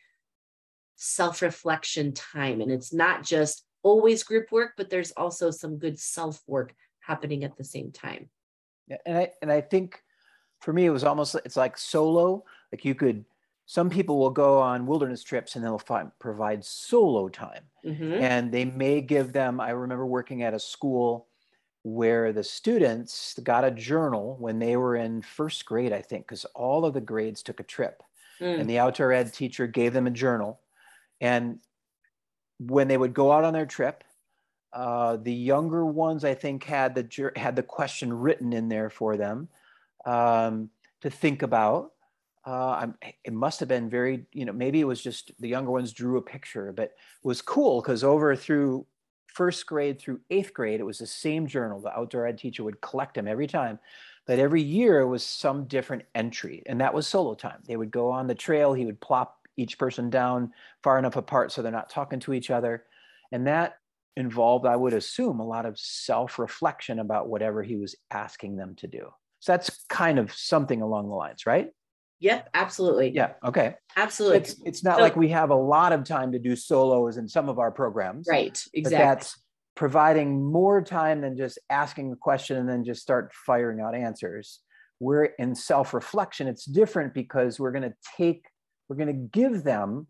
self 0.97 1.43
reflection 1.43 2.13
time. 2.13 2.61
And 2.61 2.71
it's 2.71 2.93
not 2.93 3.25
just 3.25 3.65
always 3.83 4.23
group 4.23 4.53
work, 4.53 4.73
but 4.77 4.91
there's 4.91 5.13
also 5.13 5.51
some 5.51 5.79
good 5.79 5.99
self 5.99 6.43
work 6.47 6.75
happening 7.01 7.45
at 7.45 7.57
the 7.57 7.65
same 7.65 7.93
time. 7.93 8.29
Yeah, 8.87 8.99
and 9.05 9.19
I 9.19 9.31
and 9.43 9.51
I 9.51 9.61
think 9.61 10.01
for 10.61 10.73
me 10.73 10.87
it 10.87 10.91
was 10.91 11.05
almost 11.05 11.35
it's 11.45 11.57
like 11.57 11.77
solo. 11.77 12.45
Like 12.73 12.85
you 12.85 12.95
could 12.95 13.25
some 13.67 13.91
people 13.91 14.19
will 14.19 14.31
go 14.31 14.61
on 14.61 14.87
wilderness 14.87 15.25
trips 15.25 15.57
and 15.57 15.65
they'll 15.65 15.79
find, 15.79 16.13
provide 16.21 16.65
solo 16.65 17.29
time. 17.29 17.65
Mm-hmm. 17.85 18.13
And 18.13 18.53
they 18.53 18.65
may 18.65 19.01
give 19.01 19.33
them, 19.33 19.61
I 19.61 19.71
remember 19.71 20.07
working 20.07 20.45
at 20.45 20.55
a 20.55 20.59
school 20.61 21.27
where 21.87 22.33
the 22.33 22.43
students 22.43 23.39
got 23.45 23.65
a 23.65 23.71
journal 23.71 24.37
when 24.41 24.59
they 24.59 24.77
were 24.77 24.97
in 24.97 25.23
first 25.23 25.65
grade, 25.65 25.93
I 25.93 26.03
think, 26.03 26.27
because 26.27 26.45
all 26.47 26.85
of 26.85 26.95
the 26.95 27.01
grades 27.01 27.45
took 27.45 27.61
a 27.61 27.63
trip. 27.63 28.03
Mm. 28.41 28.61
And 28.61 28.69
the 28.69 28.81
outdoor 28.81 29.13
ed 29.13 29.33
teacher 29.33 29.69
gave 29.69 29.93
them 29.93 30.09
a 30.09 30.11
journal. 30.11 30.59
And 31.21 31.61
when 32.59 32.89
they 32.89 32.97
would 32.97 33.15
go 33.15 33.31
out 33.31 33.45
on 33.45 33.53
their 33.53 33.67
trip, 33.67 34.03
uh, 34.73 35.19
the 35.19 35.33
younger 35.33 35.87
ones, 35.87 36.25
I 36.25 36.35
think, 36.35 36.65
had 36.65 36.97
the 36.97 37.31
had 37.37 37.55
the 37.55 37.63
question 37.63 38.13
written 38.13 38.53
in 38.53 38.69
there 38.69 38.91
for 38.91 39.17
them 39.17 39.49
um, 40.05 40.71
to 41.03 41.09
think 41.09 41.43
about. 41.43 41.93
Uh, 42.45 42.89
it 43.25 43.33
must 43.33 43.61
have 43.61 43.69
been 43.69 43.89
very, 43.89 44.27
you 44.33 44.45
know, 44.45 44.53
maybe 44.53 44.81
it 44.81 44.85
was 44.85 45.01
just 45.01 45.31
the 45.39 45.49
younger 45.49 45.71
ones 45.71 45.93
drew 45.93 46.17
a 46.17 46.23
picture, 46.23 46.73
but 46.73 46.85
it 46.85 46.95
was 47.23 47.41
cool 47.41 47.81
because 47.81 48.03
over 48.03 48.35
through 48.35 48.87
first 49.37 49.67
grade 49.67 50.01
through 50.01 50.21
eighth 50.31 50.55
grade, 50.55 50.81
it 50.81 50.87
was 50.87 50.99
the 50.99 51.07
same 51.07 51.47
journal. 51.47 51.81
The 51.81 51.97
outdoor 51.97 52.27
ed 52.27 52.39
teacher 52.39 52.65
would 52.65 52.81
collect 52.81 53.15
them 53.15 53.29
every 53.29 53.47
time. 53.47 53.79
But 54.27 54.39
every 54.39 54.63
year 54.63 55.07
was 55.07 55.25
some 55.25 55.67
different 55.67 56.05
entry, 56.15 56.63
and 56.67 56.81
that 56.81 56.95
was 56.95 57.07
solo 57.07 57.35
time. 57.35 57.63
They 57.67 57.77
would 57.77 57.91
go 57.91 58.11
on 58.11 58.27
the 58.27 58.35
trail, 58.35 58.73
he 58.73 58.87
would 58.87 59.01
plop 59.01 59.37
each 59.59 59.79
person 59.79 60.11
down 60.11 60.53
far 60.83 60.99
enough 60.99 61.17
apart 61.17 61.53
so 61.53 61.63
they're 61.63 61.71
not 61.71 61.91
talking 61.91 62.19
to 62.21 62.33
each 62.33 62.51
other. 62.51 62.85
And 63.31 63.47
that 63.47 63.77
involved, 64.17 64.67
I 64.67 64.75
would 64.75 64.95
assume, 64.95 65.39
a 65.39 65.47
lot 65.47 65.67
of 65.67 65.79
self 65.79 66.39
reflection 66.39 66.99
about 66.99 67.29
whatever 67.29 67.63
he 67.63 67.77
was 67.77 67.95
asking 68.11 68.57
them 68.57 68.75
to 68.77 68.87
do. 68.87 69.11
So 69.41 69.53
that's 69.53 69.85
kind 69.89 70.19
of 70.19 70.33
something 70.33 70.81
along 70.81 71.09
the 71.09 71.15
lines, 71.15 71.45
right? 71.47 71.71
Yep, 72.21 72.49
absolutely. 72.55 73.11
Yeah. 73.11 73.33
Okay. 73.45 73.75
Absolutely. 73.97 74.39
It's, 74.39 74.57
it's 74.65 74.85
not 74.85 74.97
so, 74.97 75.03
like 75.03 75.17
we 75.17 75.29
have 75.29 75.51
a 75.51 75.57
lot 75.57 75.93
of 75.93 76.05
time 76.05 76.33
to 76.33 76.39
do 76.39 76.57
solos 76.57 77.19
in 77.19 77.29
some 77.29 77.49
of 77.49 77.59
our 77.59 77.71
programs. 77.71 78.27
Right. 78.29 78.63
Exactly. 78.73 78.99
that's 78.99 79.39
providing 79.75 80.43
more 80.43 80.81
time 80.81 81.21
than 81.21 81.37
just 81.37 81.59
asking 81.69 82.11
a 82.11 82.17
question 82.17 82.57
and 82.57 82.69
then 82.69 82.85
just 82.85 83.03
start 83.03 83.33
firing 83.35 83.81
out 83.81 83.95
answers. 83.95 84.61
We're 84.99 85.25
in 85.39 85.55
self 85.55 85.93
reflection. 85.93 86.49
It's 86.49 86.65
different 86.65 87.13
because 87.13 87.61
we're 87.61 87.73
going 87.73 87.83
to 87.83 87.95
take, 88.17 88.47
we're 88.89 88.97
going 88.97 89.09
to 89.09 89.39
give 89.39 89.63
them, 89.63 90.07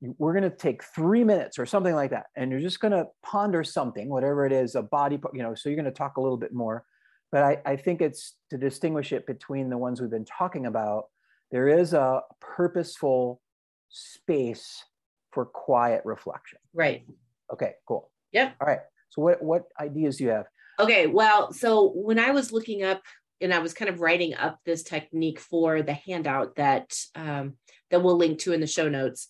we're 0.00 0.32
going 0.32 0.50
to 0.50 0.56
take 0.56 0.82
three 0.82 1.24
minutes 1.24 1.58
or 1.58 1.66
something 1.66 1.94
like 1.94 2.10
that. 2.10 2.26
And 2.34 2.50
you're 2.50 2.60
just 2.60 2.80
going 2.80 2.92
to 2.92 3.06
ponder 3.22 3.62
something, 3.62 4.08
whatever 4.08 4.46
it 4.46 4.52
is, 4.52 4.74
a 4.74 4.82
body, 4.82 5.18
you 5.34 5.42
know, 5.42 5.54
so 5.54 5.68
you're 5.68 5.76
going 5.76 5.84
to 5.84 5.90
talk 5.90 6.16
a 6.16 6.20
little 6.20 6.38
bit 6.38 6.54
more. 6.54 6.84
But 7.30 7.42
I, 7.42 7.58
I 7.66 7.76
think 7.76 8.00
it's 8.00 8.34
to 8.50 8.56
distinguish 8.56 9.12
it 9.12 9.26
between 9.26 9.68
the 9.68 9.76
ones 9.76 10.00
we've 10.00 10.08
been 10.08 10.24
talking 10.24 10.64
about 10.64 11.04
there 11.50 11.68
is 11.68 11.92
a 11.92 12.22
purposeful 12.40 13.40
space 13.88 14.84
for 15.30 15.44
quiet 15.44 16.02
reflection. 16.04 16.58
Right. 16.74 17.06
Okay, 17.52 17.74
cool. 17.86 18.10
Yep. 18.32 18.56
All 18.60 18.66
right. 18.66 18.80
So 19.10 19.22
what 19.22 19.42
what 19.42 19.64
ideas 19.80 20.16
do 20.16 20.24
you 20.24 20.30
have? 20.30 20.46
Okay, 20.78 21.06
well, 21.06 21.52
so 21.52 21.90
when 21.94 22.18
I 22.18 22.30
was 22.30 22.52
looking 22.52 22.82
up 22.82 23.02
and 23.40 23.52
I 23.52 23.60
was 23.60 23.72
kind 23.72 23.88
of 23.88 24.00
writing 24.00 24.34
up 24.34 24.58
this 24.64 24.82
technique 24.82 25.40
for 25.40 25.82
the 25.82 25.94
handout 25.94 26.56
that 26.56 26.94
um, 27.14 27.54
that 27.90 28.02
we'll 28.02 28.16
link 28.16 28.40
to 28.40 28.52
in 28.52 28.60
the 28.60 28.66
show 28.66 28.88
notes, 28.88 29.26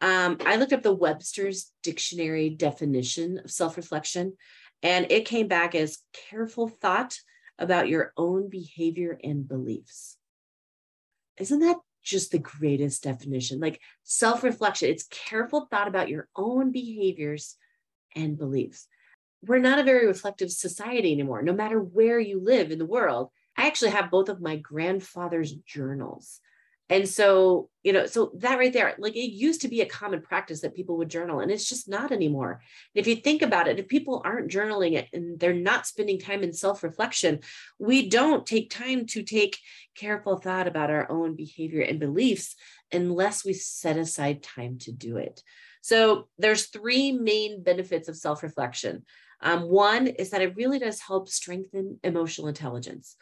um, 0.00 0.38
I 0.44 0.56
looked 0.56 0.72
up 0.72 0.82
the 0.82 0.94
Webster's 0.94 1.70
dictionary 1.82 2.50
definition 2.50 3.38
of 3.44 3.50
self-reflection, 3.50 4.34
and 4.82 5.06
it 5.10 5.24
came 5.24 5.48
back 5.48 5.74
as 5.74 5.98
careful 6.30 6.68
thought 6.68 7.16
about 7.58 7.88
your 7.88 8.12
own 8.16 8.48
behavior 8.48 9.18
and 9.22 9.46
beliefs 9.46 10.17
isn't 11.40 11.60
that 11.60 11.76
just 12.02 12.30
the 12.32 12.38
greatest 12.38 13.02
definition? 13.02 13.60
Like 13.60 13.80
self 14.02 14.42
reflection, 14.42 14.90
it's 14.90 15.06
careful 15.10 15.66
thought 15.70 15.88
about 15.88 16.08
your 16.08 16.28
own 16.36 16.72
behaviors 16.72 17.56
and 18.14 18.38
beliefs. 18.38 18.86
We're 19.44 19.58
not 19.58 19.78
a 19.78 19.84
very 19.84 20.06
reflective 20.06 20.50
society 20.50 21.12
anymore, 21.12 21.42
no 21.42 21.52
matter 21.52 21.80
where 21.80 22.18
you 22.18 22.40
live 22.40 22.70
in 22.70 22.78
the 22.78 22.86
world. 22.86 23.30
I 23.56 23.66
actually 23.66 23.90
have 23.90 24.10
both 24.10 24.28
of 24.28 24.40
my 24.40 24.56
grandfather's 24.56 25.52
journals 25.52 26.40
and 26.90 27.06
so, 27.06 27.68
you 27.82 27.92
know, 27.92 28.06
so 28.06 28.32
that 28.36 28.58
right 28.58 28.72
there, 28.72 28.94
like 28.98 29.14
it 29.14 29.30
used 29.30 29.60
to 29.60 29.68
be 29.68 29.82
a 29.82 29.86
common 29.86 30.22
practice 30.22 30.62
that 30.62 30.74
people 30.74 30.96
would 30.96 31.10
journal, 31.10 31.40
and 31.40 31.50
it's 31.50 31.68
just 31.68 31.88
not 31.88 32.12
anymore. 32.12 32.62
And 32.94 33.00
if 33.00 33.06
you 33.06 33.16
think 33.16 33.42
about 33.42 33.68
it, 33.68 33.78
if 33.78 33.88
people 33.88 34.22
aren't 34.24 34.50
journaling 34.50 34.94
it 34.94 35.08
and 35.12 35.38
they're 35.38 35.52
not 35.52 35.86
spending 35.86 36.18
time 36.18 36.42
in 36.42 36.52
self 36.54 36.82
reflection, 36.82 37.40
we 37.78 38.08
don't 38.08 38.46
take 38.46 38.70
time 38.70 39.04
to 39.06 39.22
take 39.22 39.58
careful 39.94 40.38
thought 40.38 40.66
about 40.66 40.90
our 40.90 41.10
own 41.10 41.36
behavior 41.36 41.82
and 41.82 42.00
beliefs 42.00 42.56
unless 42.90 43.44
we 43.44 43.52
set 43.52 43.98
aside 43.98 44.42
time 44.42 44.78
to 44.78 44.92
do 44.92 45.18
it. 45.18 45.42
So 45.82 46.28
there's 46.38 46.66
three 46.66 47.12
main 47.12 47.62
benefits 47.62 48.08
of 48.08 48.16
self 48.16 48.42
reflection. 48.42 49.04
Um, 49.40 49.68
one 49.68 50.06
is 50.06 50.30
that 50.30 50.42
it 50.42 50.56
really 50.56 50.78
does 50.78 51.00
help 51.00 51.28
strengthen 51.28 52.00
emotional 52.02 52.48
intelligence. 52.48 53.16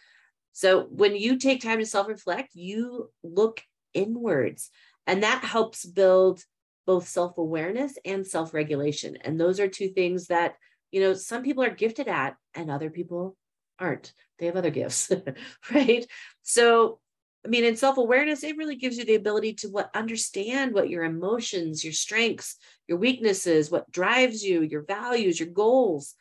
So 0.56 0.84
when 0.84 1.14
you 1.14 1.36
take 1.36 1.60
time 1.60 1.80
to 1.80 1.84
self 1.84 2.08
reflect, 2.08 2.54
you 2.54 3.10
look 3.22 3.60
inwards 3.92 4.70
And 5.06 5.22
that 5.22 5.44
helps 5.44 5.84
build 5.84 6.42
both 6.86 7.06
self 7.06 7.36
awareness 7.36 7.98
and 8.06 8.26
self 8.26 8.54
regulation. 8.54 9.18
And 9.20 9.38
those 9.38 9.60
are 9.60 9.68
two 9.68 9.90
things 9.90 10.28
that, 10.28 10.54
you 10.90 11.02
know, 11.02 11.12
some 11.12 11.42
people 11.42 11.62
are 11.62 11.68
gifted 11.68 12.08
at 12.08 12.36
and 12.54 12.70
other 12.70 12.88
people 12.88 13.36
aren't. 13.78 14.14
They 14.38 14.46
have 14.46 14.56
other 14.56 14.70
gifts, 14.70 15.12
right? 15.74 16.06
So, 16.42 17.00
I 17.44 17.48
mean, 17.48 17.64
in 17.64 17.76
self 17.76 17.98
awareness, 17.98 18.42
it 18.42 18.56
really 18.56 18.76
gives 18.76 18.96
you 18.96 19.04
the 19.04 19.16
ability 19.16 19.52
to 19.56 19.68
what 19.68 19.90
understand 19.94 20.72
what 20.72 20.88
your 20.88 21.04
emotions, 21.04 21.84
your 21.84 21.92
strengths, 21.92 22.56
your 22.88 22.96
weaknesses, 22.96 23.70
what 23.70 23.92
drives 23.92 24.42
you, 24.42 24.62
your 24.62 24.84
values, 24.84 25.38
your 25.38 25.50
goals. 25.50 26.14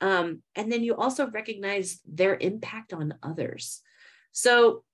Um, 0.00 0.42
and 0.54 0.70
then 0.70 0.82
you 0.84 0.94
also 0.94 1.28
recognize 1.28 2.00
their 2.06 2.36
impact 2.36 2.92
on 2.92 3.14
others. 3.22 3.80
So, 4.32 4.84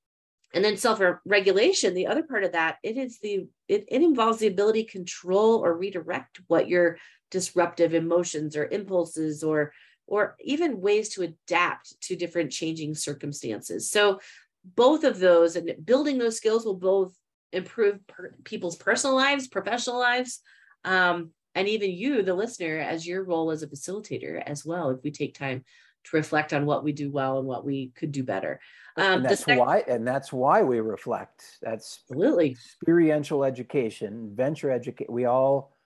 and 0.54 0.64
then 0.64 0.76
self-regulation, 0.76 1.94
the 1.94 2.06
other 2.06 2.22
part 2.22 2.44
of 2.44 2.52
that, 2.52 2.76
it 2.82 2.96
is 2.96 3.18
the 3.18 3.46
it, 3.68 3.84
it 3.88 4.02
involves 4.02 4.38
the 4.38 4.46
ability 4.46 4.84
to 4.84 4.92
control 4.92 5.64
or 5.64 5.76
redirect 5.76 6.40
what 6.46 6.68
your 6.68 6.98
disruptive 7.30 7.92
emotions 7.92 8.56
or 8.56 8.66
impulses 8.66 9.42
or 9.42 9.72
or 10.06 10.36
even 10.40 10.80
ways 10.80 11.08
to 11.10 11.22
adapt 11.22 12.00
to 12.02 12.14
different 12.14 12.52
changing 12.52 12.94
circumstances. 12.94 13.90
So 13.90 14.20
both 14.64 15.04
of 15.04 15.18
those 15.18 15.56
and 15.56 15.74
building 15.84 16.18
those 16.18 16.36
skills 16.36 16.64
will 16.64 16.76
both 16.76 17.14
improve 17.52 18.06
per, 18.06 18.34
people's 18.44 18.76
personal 18.76 19.16
lives, 19.16 19.48
professional 19.48 19.98
lives, 19.98 20.40
um, 20.84 21.30
and 21.54 21.68
even 21.68 21.90
you, 21.90 22.22
the 22.22 22.34
listener, 22.34 22.78
as 22.78 23.06
your 23.06 23.24
role 23.24 23.50
as 23.50 23.62
a 23.62 23.66
facilitator 23.66 24.42
as 24.44 24.64
well. 24.64 24.90
If 24.90 25.02
we 25.02 25.10
take 25.10 25.34
time 25.34 25.64
to 26.04 26.16
reflect 26.16 26.52
on 26.52 26.66
what 26.66 26.84
we 26.84 26.92
do 26.92 27.10
well 27.10 27.38
and 27.38 27.46
what 27.46 27.64
we 27.64 27.88
could 27.96 28.12
do 28.12 28.22
better. 28.22 28.60
Um, 28.96 29.14
and 29.14 29.24
that's 29.24 29.46
why, 29.46 29.82
and 29.88 30.06
that's 30.06 30.32
why 30.32 30.62
we 30.62 30.80
reflect. 30.80 31.58
That's 31.62 32.00
absolutely 32.10 32.50
experiential 32.50 33.44
education, 33.44 34.28
adventure 34.30 34.70
education. 34.70 35.12
We 35.12 35.24
all, 35.24 35.76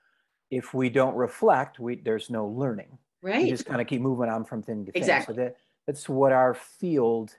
if 0.51 0.75
we 0.75 0.91
don't 0.91 1.15
reflect, 1.15 1.79
we 1.79 1.97
there's 1.97 2.31
no 2.31 2.47
learning. 2.47 2.99
Right. 3.23 3.45
We 3.45 3.51
just 3.51 3.67
kind 3.67 3.81
of 3.81 3.87
keep 3.87 4.01
moving 4.01 4.29
on 4.29 4.45
from 4.45 4.63
thing 4.63 4.87
to 4.87 4.93
thing. 4.93 5.03
Exactly. 5.03 5.35
So 5.35 5.41
that, 5.41 5.57
that's 5.87 6.09
what 6.09 6.33
our 6.33 6.55
field 6.55 7.35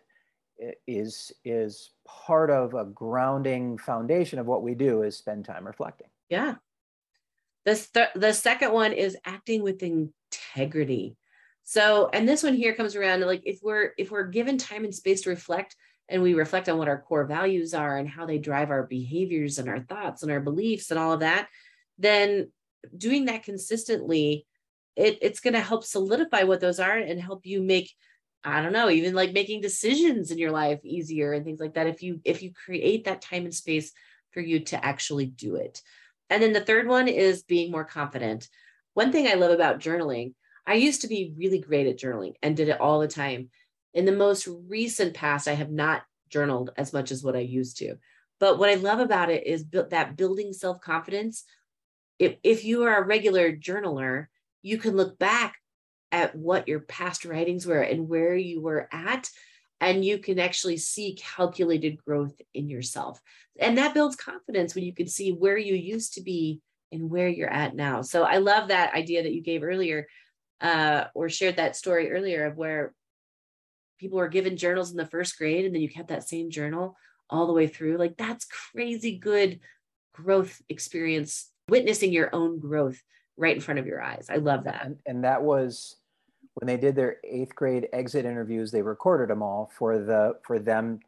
is 0.87 1.31
is 1.45 1.91
part 2.05 2.49
of 2.49 2.73
a 2.73 2.85
grounding 2.85 3.77
foundation 3.77 4.39
of 4.39 4.45
what 4.45 4.63
we 4.63 4.75
do 4.75 5.03
is 5.03 5.15
spend 5.15 5.45
time 5.45 5.65
reflecting. 5.65 6.07
Yeah. 6.29 6.55
The, 7.65 7.75
th- 7.93 8.09
the 8.15 8.33
second 8.33 8.71
one 8.71 8.93
is 8.93 9.17
acting 9.25 9.61
with 9.61 9.83
integrity. 9.83 11.17
So, 11.63 12.09
and 12.11 12.27
this 12.27 12.41
one 12.41 12.55
here 12.55 12.73
comes 12.73 12.95
around 12.95 13.21
like 13.21 13.43
if 13.45 13.59
we're 13.61 13.91
if 13.97 14.09
we're 14.09 14.27
given 14.27 14.57
time 14.57 14.85
and 14.85 14.95
space 14.95 15.21
to 15.21 15.29
reflect 15.29 15.75
and 16.07 16.23
we 16.23 16.33
reflect 16.33 16.67
on 16.67 16.79
what 16.79 16.87
our 16.87 16.99
core 16.99 17.25
values 17.25 17.75
are 17.75 17.97
and 17.97 18.09
how 18.09 18.25
they 18.25 18.39
drive 18.39 18.71
our 18.71 18.87
behaviors 18.87 19.59
and 19.59 19.69
our 19.69 19.81
thoughts 19.81 20.23
and 20.23 20.31
our 20.31 20.39
beliefs 20.39 20.89
and 20.89 20.99
all 20.99 21.13
of 21.13 21.19
that, 21.19 21.47
then 21.99 22.51
doing 22.97 23.25
that 23.25 23.43
consistently, 23.43 24.47
it, 24.95 25.19
it's 25.21 25.41
going 25.41 25.53
to 25.53 25.61
help 25.61 25.83
solidify 25.83 26.43
what 26.43 26.59
those 26.59 26.79
are 26.79 26.97
and 26.97 27.21
help 27.21 27.45
you 27.45 27.61
make 27.61 27.91
I 28.43 28.61
don't 28.61 28.73
know, 28.73 28.89
even 28.89 29.15
like 29.15 29.33
making 29.33 29.61
decisions 29.61 30.31
in 30.31 30.37
your 30.37 30.51
life 30.51 30.79
easier 30.83 31.33
and 31.33 31.43
things 31.43 31.59
like 31.59 31.73
that. 31.73 31.87
If 31.87 32.01
you 32.01 32.21
if 32.23 32.41
you 32.41 32.51
create 32.53 33.05
that 33.05 33.21
time 33.21 33.43
and 33.43 33.53
space 33.53 33.91
for 34.31 34.39
you 34.39 34.61
to 34.61 34.83
actually 34.83 35.25
do 35.25 35.55
it. 35.55 35.81
And 36.29 36.41
then 36.41 36.53
the 36.53 36.61
third 36.61 36.87
one 36.87 37.07
is 37.07 37.43
being 37.43 37.71
more 37.71 37.85
confident. 37.85 38.47
One 38.93 39.11
thing 39.11 39.27
I 39.27 39.33
love 39.33 39.51
about 39.51 39.79
journaling 39.79 40.33
I 40.69 40.75
used 40.75 41.01
to 41.01 41.07
be 41.07 41.33
really 41.35 41.57
great 41.57 41.87
at 41.87 41.97
journaling 41.97 42.35
and 42.43 42.55
did 42.55 42.69
it 42.69 42.79
all 42.79 42.99
the 42.99 43.07
time. 43.07 43.49
In 43.95 44.05
the 44.05 44.11
most 44.11 44.47
recent 44.67 45.15
past, 45.15 45.47
I 45.47 45.53
have 45.53 45.71
not 45.71 46.03
journaled 46.29 46.69
as 46.77 46.93
much 46.93 47.11
as 47.11 47.23
what 47.23 47.35
I 47.35 47.39
used 47.39 47.77
to. 47.77 47.95
But 48.39 48.59
what 48.59 48.69
I 48.69 48.75
love 48.75 48.99
about 48.99 49.31
it 49.31 49.47
is 49.47 49.65
that 49.71 50.15
building 50.15 50.53
self 50.53 50.79
confidence. 50.79 51.43
If, 52.19 52.35
if 52.43 52.65
you 52.65 52.83
are 52.83 53.01
a 53.01 53.05
regular 53.05 53.51
journaler, 53.51 54.27
you 54.61 54.77
can 54.77 54.95
look 54.95 55.17
back 55.17 55.55
at 56.11 56.35
what 56.35 56.67
your 56.67 56.81
past 56.81 57.25
writings 57.25 57.65
were 57.65 57.81
and 57.81 58.07
where 58.07 58.35
you 58.35 58.61
were 58.61 58.87
at, 58.91 59.27
and 59.81 60.03
you 60.03 60.17
can 60.17 60.39
actually 60.39 60.77
see 60.77 61.15
calculated 61.15 61.97
growth 62.03 62.35
in 62.53 62.69
yourself. 62.69 63.21
And 63.59 63.77
that 63.77 63.93
builds 63.93 64.15
confidence 64.15 64.75
when 64.75 64.83
you 64.83 64.93
can 64.93 65.07
see 65.07 65.31
where 65.31 65.57
you 65.57 65.75
used 65.75 66.13
to 66.15 66.21
be 66.21 66.61
and 66.91 67.09
where 67.09 67.27
you're 67.27 67.51
at 67.51 67.75
now. 67.75 68.01
So 68.01 68.23
I 68.23 68.37
love 68.37 68.69
that 68.69 68.93
idea 68.93 69.23
that 69.23 69.33
you 69.33 69.41
gave 69.41 69.63
earlier 69.63 70.07
uh, 70.61 71.05
or 71.13 71.29
shared 71.29 71.57
that 71.57 71.75
story 71.75 72.11
earlier 72.11 72.45
of 72.45 72.57
where 72.57 72.93
people 73.99 74.17
were 74.17 74.27
given 74.27 74.57
journals 74.57 74.91
in 74.91 74.97
the 74.97 75.05
first 75.05 75.37
grade 75.37 75.65
and 75.65 75.73
then 75.73 75.81
you 75.81 75.89
kept 75.89 76.09
that 76.09 76.27
same 76.27 76.49
journal 76.49 76.95
all 77.29 77.47
the 77.47 77.53
way 77.53 77.67
through. 77.67 77.97
Like 77.97 78.17
that's 78.17 78.45
crazy 78.45 79.17
good 79.17 79.59
growth 80.13 80.61
experience, 80.67 81.49
witnessing 81.69 82.11
your 82.11 82.33
own 82.33 82.59
growth 82.59 83.01
right 83.37 83.55
in 83.55 83.61
front 83.61 83.79
of 83.79 83.87
your 83.87 84.01
eyes. 84.01 84.27
I 84.29 84.37
love 84.37 84.65
that. 84.65 84.85
And, 84.85 84.97
and 85.05 85.23
that 85.23 85.43
was 85.43 85.95
when 86.55 86.67
they 86.67 86.77
did 86.77 86.95
their 86.95 87.17
eighth 87.23 87.55
grade 87.55 87.87
exit 87.93 88.25
interviews, 88.25 88.71
they 88.71 88.81
recorded 88.81 89.29
them 89.29 89.41
all 89.41 89.71
for 89.77 89.97
the 89.97 90.37
for 90.43 90.59
them 90.59 90.99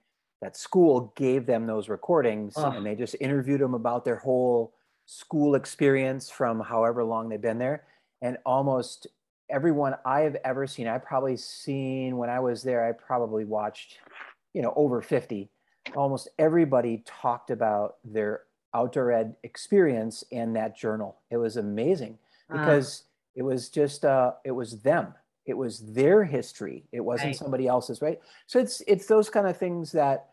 that 0.41 0.57
school 0.57 1.13
gave 1.15 1.45
them 1.45 1.67
those 1.67 1.89
recordings 1.89 2.53
oh. 2.55 2.71
and 2.71 2.85
they 2.85 2.95
just 2.95 3.15
interviewed 3.19 3.61
them 3.61 3.73
about 3.73 4.05
their 4.05 4.15
whole 4.15 4.73
school 5.05 5.55
experience 5.55 6.29
from 6.29 6.59
however 6.59 7.03
long 7.03 7.29
they've 7.29 7.41
been 7.41 7.59
there 7.59 7.83
and 8.21 8.37
almost 8.45 9.07
everyone 9.49 9.95
I 10.05 10.21
have 10.21 10.37
ever 10.43 10.65
seen, 10.65 10.87
I 10.87 10.97
probably 10.97 11.37
seen 11.37 12.17
when 12.17 12.29
I 12.29 12.39
was 12.39 12.63
there, 12.63 12.87
I 12.87 12.93
probably 12.93 13.45
watched, 13.45 13.99
you 14.53 14.61
know, 14.61 14.73
over 14.75 15.01
50. 15.01 15.49
Almost 15.95 16.29
everybody 16.39 17.03
talked 17.05 17.51
about 17.51 17.95
their 18.03 18.43
outdoor 18.73 19.11
ed 19.11 19.35
experience 19.43 20.23
in 20.31 20.53
that 20.53 20.77
journal. 20.77 21.17
It 21.29 21.37
was 21.37 21.57
amazing 21.57 22.17
because 22.49 23.03
it 23.35 23.43
was 23.43 23.69
just 23.69 24.05
uh, 24.05 24.33
it 24.45 24.51
was 24.51 24.81
them. 24.81 25.13
It 25.45 25.57
was 25.57 25.79
their 25.79 26.23
history. 26.23 26.83
It 26.91 27.01
wasn't 27.01 27.27
right. 27.27 27.35
somebody 27.35 27.67
else's, 27.67 28.01
right? 28.01 28.19
So 28.47 28.59
it's 28.59 28.81
it's 28.87 29.07
those 29.07 29.29
kind 29.29 29.47
of 29.47 29.57
things 29.57 29.91
that 29.93 30.27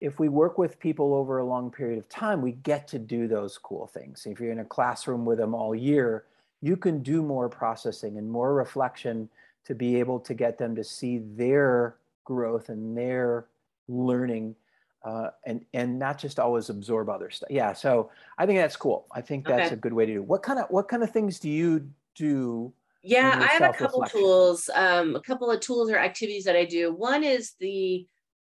if 0.00 0.18
we 0.18 0.28
work 0.28 0.58
with 0.58 0.80
people 0.80 1.14
over 1.14 1.38
a 1.38 1.44
long 1.44 1.70
period 1.70 1.98
of 1.98 2.08
time, 2.08 2.42
we 2.42 2.52
get 2.52 2.88
to 2.88 2.98
do 2.98 3.28
those 3.28 3.56
cool 3.58 3.86
things. 3.86 4.26
If 4.26 4.40
you're 4.40 4.52
in 4.52 4.58
a 4.58 4.64
classroom 4.64 5.24
with 5.24 5.38
them 5.38 5.54
all 5.54 5.74
year, 5.74 6.24
you 6.60 6.76
can 6.76 7.02
do 7.02 7.22
more 7.22 7.48
processing 7.48 8.18
and 8.18 8.30
more 8.30 8.54
reflection 8.54 9.28
to 9.64 9.74
be 9.74 9.98
able 9.98 10.18
to 10.20 10.34
get 10.34 10.58
them 10.58 10.74
to 10.74 10.82
see 10.84 11.18
their 11.18 11.96
growth 12.24 12.68
and 12.68 12.96
their 12.96 13.46
learning 13.88 14.54
uh, 15.04 15.30
and 15.44 15.64
and 15.74 15.98
not 15.98 16.18
just 16.18 16.38
always 16.38 16.68
absorb 16.70 17.08
other 17.08 17.30
stuff. 17.30 17.50
Yeah, 17.50 17.72
so 17.72 18.10
I 18.38 18.46
think 18.46 18.58
that's 18.58 18.76
cool. 18.76 19.06
I 19.12 19.20
think 19.20 19.46
that's 19.46 19.66
okay. 19.66 19.74
a 19.74 19.78
good 19.78 19.92
way 19.92 20.06
to 20.06 20.14
do. 20.14 20.22
What 20.22 20.42
kind 20.42 20.58
of 20.58 20.66
what 20.70 20.88
kind 20.88 21.02
of 21.02 21.10
things 21.10 21.38
do 21.38 21.50
you 21.50 21.88
do? 22.14 22.72
Yeah, 23.02 23.36
I 23.40 23.46
have 23.46 23.74
a 23.74 23.76
couple 23.76 24.02
tools, 24.04 24.70
um, 24.72 25.16
a 25.16 25.20
couple 25.20 25.50
of 25.50 25.60
tools 25.60 25.90
or 25.90 25.98
activities 25.98 26.44
that 26.44 26.56
I 26.56 26.64
do. 26.64 26.94
One 26.94 27.24
is 27.24 27.54
the 27.58 28.06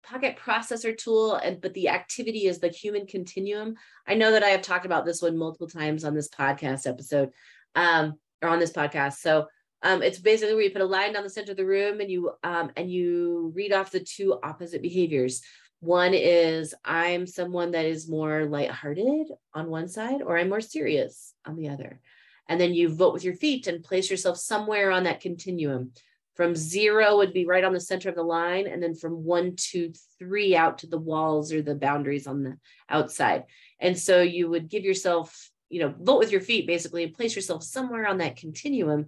pocket 0.03 0.37
processor 0.37 0.97
tool, 0.97 1.37
and 1.37 1.61
but 1.61 1.75
the 1.75 1.89
activity 1.89 2.47
is 2.47 2.59
the 2.59 2.69
human 2.69 3.07
continuum. 3.07 3.77
I 4.07 4.15
know 4.15 4.33
that 4.33 4.43
I 4.43 4.49
have 4.49 4.63
talked 4.63 4.87
about 4.87 5.05
this 5.05 5.23
one 5.23 5.37
multiple 5.37 5.69
times 5.69 6.05
on 6.05 6.15
this 6.15 6.29
podcast 6.29 6.89
episode 6.89 7.31
um, 7.77 8.15
or 8.43 8.49
on 8.49 8.59
this 8.59 8.73
podcast. 8.73 9.15
So 9.15 9.47
um, 9.83 10.03
it's 10.03 10.19
basically 10.19 10.55
where 10.55 10.65
you 10.65 10.71
put 10.71 10.83
a 10.83 10.87
line 10.87 11.13
down 11.13 11.23
the 11.23 11.31
center 11.31 11.53
of 11.53 11.57
the 11.57 11.65
room 11.65 12.01
and 12.01 12.11
you 12.11 12.33
um, 12.43 12.71
and 12.77 12.91
you 12.91 13.53
read 13.55 13.73
off 13.73 13.93
the 13.93 14.01
two 14.01 14.39
opposite 14.43 14.83
behaviors. 14.83 15.43
One 15.81 16.15
is 16.15 16.75
I'm 16.85 17.27
someone 17.27 17.73
that 17.73 17.87
is 17.87 18.09
more 18.09 18.45
lighthearted 18.45 19.27
on 19.55 19.69
one 19.69 19.89
side, 19.89 20.23
or 20.23 20.39
I'm 20.39 20.49
more 20.49 20.61
serious 20.61 21.35
on 21.45 21.57
the 21.57 21.69
other. 21.69 22.01
And 22.49 22.61
then 22.61 22.75
you 22.75 22.95
vote 22.95 23.13
with 23.13 23.25
your 23.25 23.35
feet 23.35 23.67
and 23.67 23.85
place 23.85 24.11
yourself 24.11 24.37
somewhere 24.37 24.91
on 24.91 25.05
that 25.05 25.21
continuum. 25.21 25.93
From 26.35 26.57
zero 26.57 27.19
would 27.19 27.33
be 27.33 27.47
right 27.47 27.65
on 27.65 27.73
the 27.73 27.81
center 27.81 28.09
of 28.09 28.15
the 28.15 28.23
line, 28.23 28.67
and 28.67 28.83
then 28.83 28.95
from 28.95 29.25
one, 29.25 29.55
two, 29.57 29.93
three 30.19 30.57
out 30.57 30.79
to 30.79 30.87
the 30.87 30.99
walls 30.99 31.53
or 31.53 31.61
the 31.61 31.75
boundaries 31.75 32.27
on 32.27 32.43
the 32.43 32.57
outside. 32.89 33.45
And 33.79 33.99
so 33.99 34.23
you 34.23 34.49
would 34.49 34.69
give 34.69 34.83
yourself 34.85 35.51
you 35.73 35.81
know, 35.81 35.95
vote 35.99 36.19
with 36.19 36.31
your 36.31 36.43
feet 36.43 36.67
basically 36.67 37.03
and 37.03 37.15
place 37.15 37.35
yourself 37.35 37.65
somewhere 37.65 38.07
on 38.07 38.19
that 38.19 38.37
continuum 38.37 39.07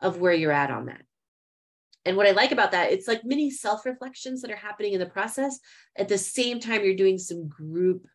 of 0.00 0.18
where 0.18 0.32
you're 0.32 0.50
at 0.50 0.70
on 0.70 0.86
that. 0.86 1.02
And 2.06 2.16
what 2.16 2.26
I 2.26 2.30
like 2.30 2.50
about 2.50 2.72
that, 2.72 2.92
it's 2.92 3.06
like 3.06 3.24
mini 3.24 3.50
self 3.50 3.84
reflections 3.84 4.40
that 4.40 4.50
are 4.50 4.56
happening 4.56 4.94
in 4.94 5.00
the 5.00 5.06
process. 5.06 5.58
At 5.94 6.08
the 6.08 6.16
same 6.16 6.60
time, 6.60 6.82
you're 6.82 6.96
doing 6.96 7.18
some 7.18 7.46
group 7.46 8.06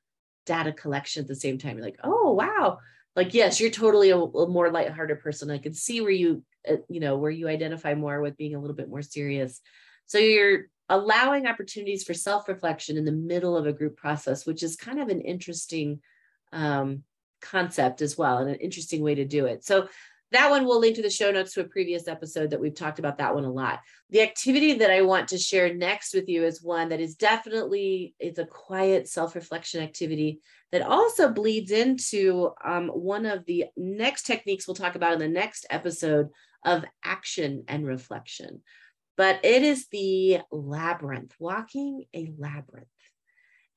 data 0.47 0.73
collection 0.73 1.21
at 1.21 1.28
the 1.28 1.36
same 1.36 1.60
time. 1.60 1.78
You're 1.78 1.86
like, 1.86 1.99
oh, 2.04 2.34
wow. 2.34 2.80
Like, 3.15 3.34
yes, 3.34 3.60
you're 3.60 3.69
totally 3.69 4.10
a, 4.10 4.17
a 4.17 4.47
more 4.47 4.71
lighthearted 4.71 5.19
person. 5.19 5.52
I 5.52 5.60
can 5.60 5.73
see 5.73 6.02
where 6.02 6.10
you, 6.12 6.43
uh, 6.69 6.78
you 6.89 6.99
know, 6.99 7.17
where 7.17 7.32
you 7.32 7.47
identify 7.47 7.93
more 7.93 8.21
with 8.21 8.38
being 8.38 8.56
a 8.56 8.60
little 8.60 8.76
bit 8.76 8.89
more 8.89 9.02
serious. 9.02 9.62
So 10.08 10.17
you're 10.17 10.65
allowing 10.89 11.47
opportunities 11.47 12.04
for 12.04 12.13
self 12.13 12.47
reflection 12.47 12.97
in 12.97 13.06
the 13.06 13.12
middle 13.12 13.56
of 13.56 13.67
a 13.67 13.73
group 13.73 13.97
process, 13.97 14.45
which 14.45 14.63
is 14.63 14.76
kind 14.76 14.99
of 14.99 15.10
an 15.10 15.21
interesting 15.21 16.02
um, 16.52 17.04
concept 17.41 18.02
as 18.02 18.17
well 18.17 18.39
and 18.39 18.49
an 18.49 18.56
interesting 18.56 19.04
way 19.04 19.15
to 19.15 19.26
do 19.26 19.45
it. 19.45 19.63
So 19.63 19.88
that 20.33 20.49
one 20.49 20.65
will 20.65 20.79
link 20.79 20.95
to 20.95 21.01
the 21.01 21.09
show 21.09 21.31
notes 21.31 21.53
to 21.53 21.61
a 21.61 21.65
previous 21.65 22.07
episode 22.07 22.49
that 22.49 22.59
we've 22.59 22.75
talked 22.75 22.99
about 22.99 23.19
that 23.19 23.33
one 23.33 23.45
a 23.45 23.51
lot. 23.51 23.79
The 24.09 24.21
activity 24.21 24.73
that 24.73 24.91
I 24.91 25.01
want 25.01 25.29
to 25.29 25.37
share 25.37 25.73
next 25.73 26.13
with 26.13 26.27
you 26.27 26.43
is 26.43 26.61
one 26.61 26.89
that 26.89 26.99
is 26.99 27.15
definitely 27.15 28.15
it's 28.19 28.39
a 28.39 28.45
quiet 28.45 29.07
self-reflection 29.07 29.81
activity 29.81 30.41
that 30.71 30.81
also 30.81 31.31
bleeds 31.31 31.71
into 31.71 32.51
um, 32.63 32.87
one 32.89 33.25
of 33.25 33.45
the 33.45 33.65
next 33.77 34.23
techniques 34.23 34.67
we'll 34.67 34.75
talk 34.75 34.95
about 34.95 35.13
in 35.13 35.19
the 35.19 35.27
next 35.27 35.65
episode 35.69 36.29
of 36.65 36.83
action 37.03 37.63
and 37.67 37.85
reflection. 37.85 38.61
But 39.15 39.39
it 39.43 39.61
is 39.61 39.87
the 39.89 40.39
labyrinth, 40.51 41.35
walking 41.37 42.05
a 42.15 42.33
labyrinth. 42.37 42.87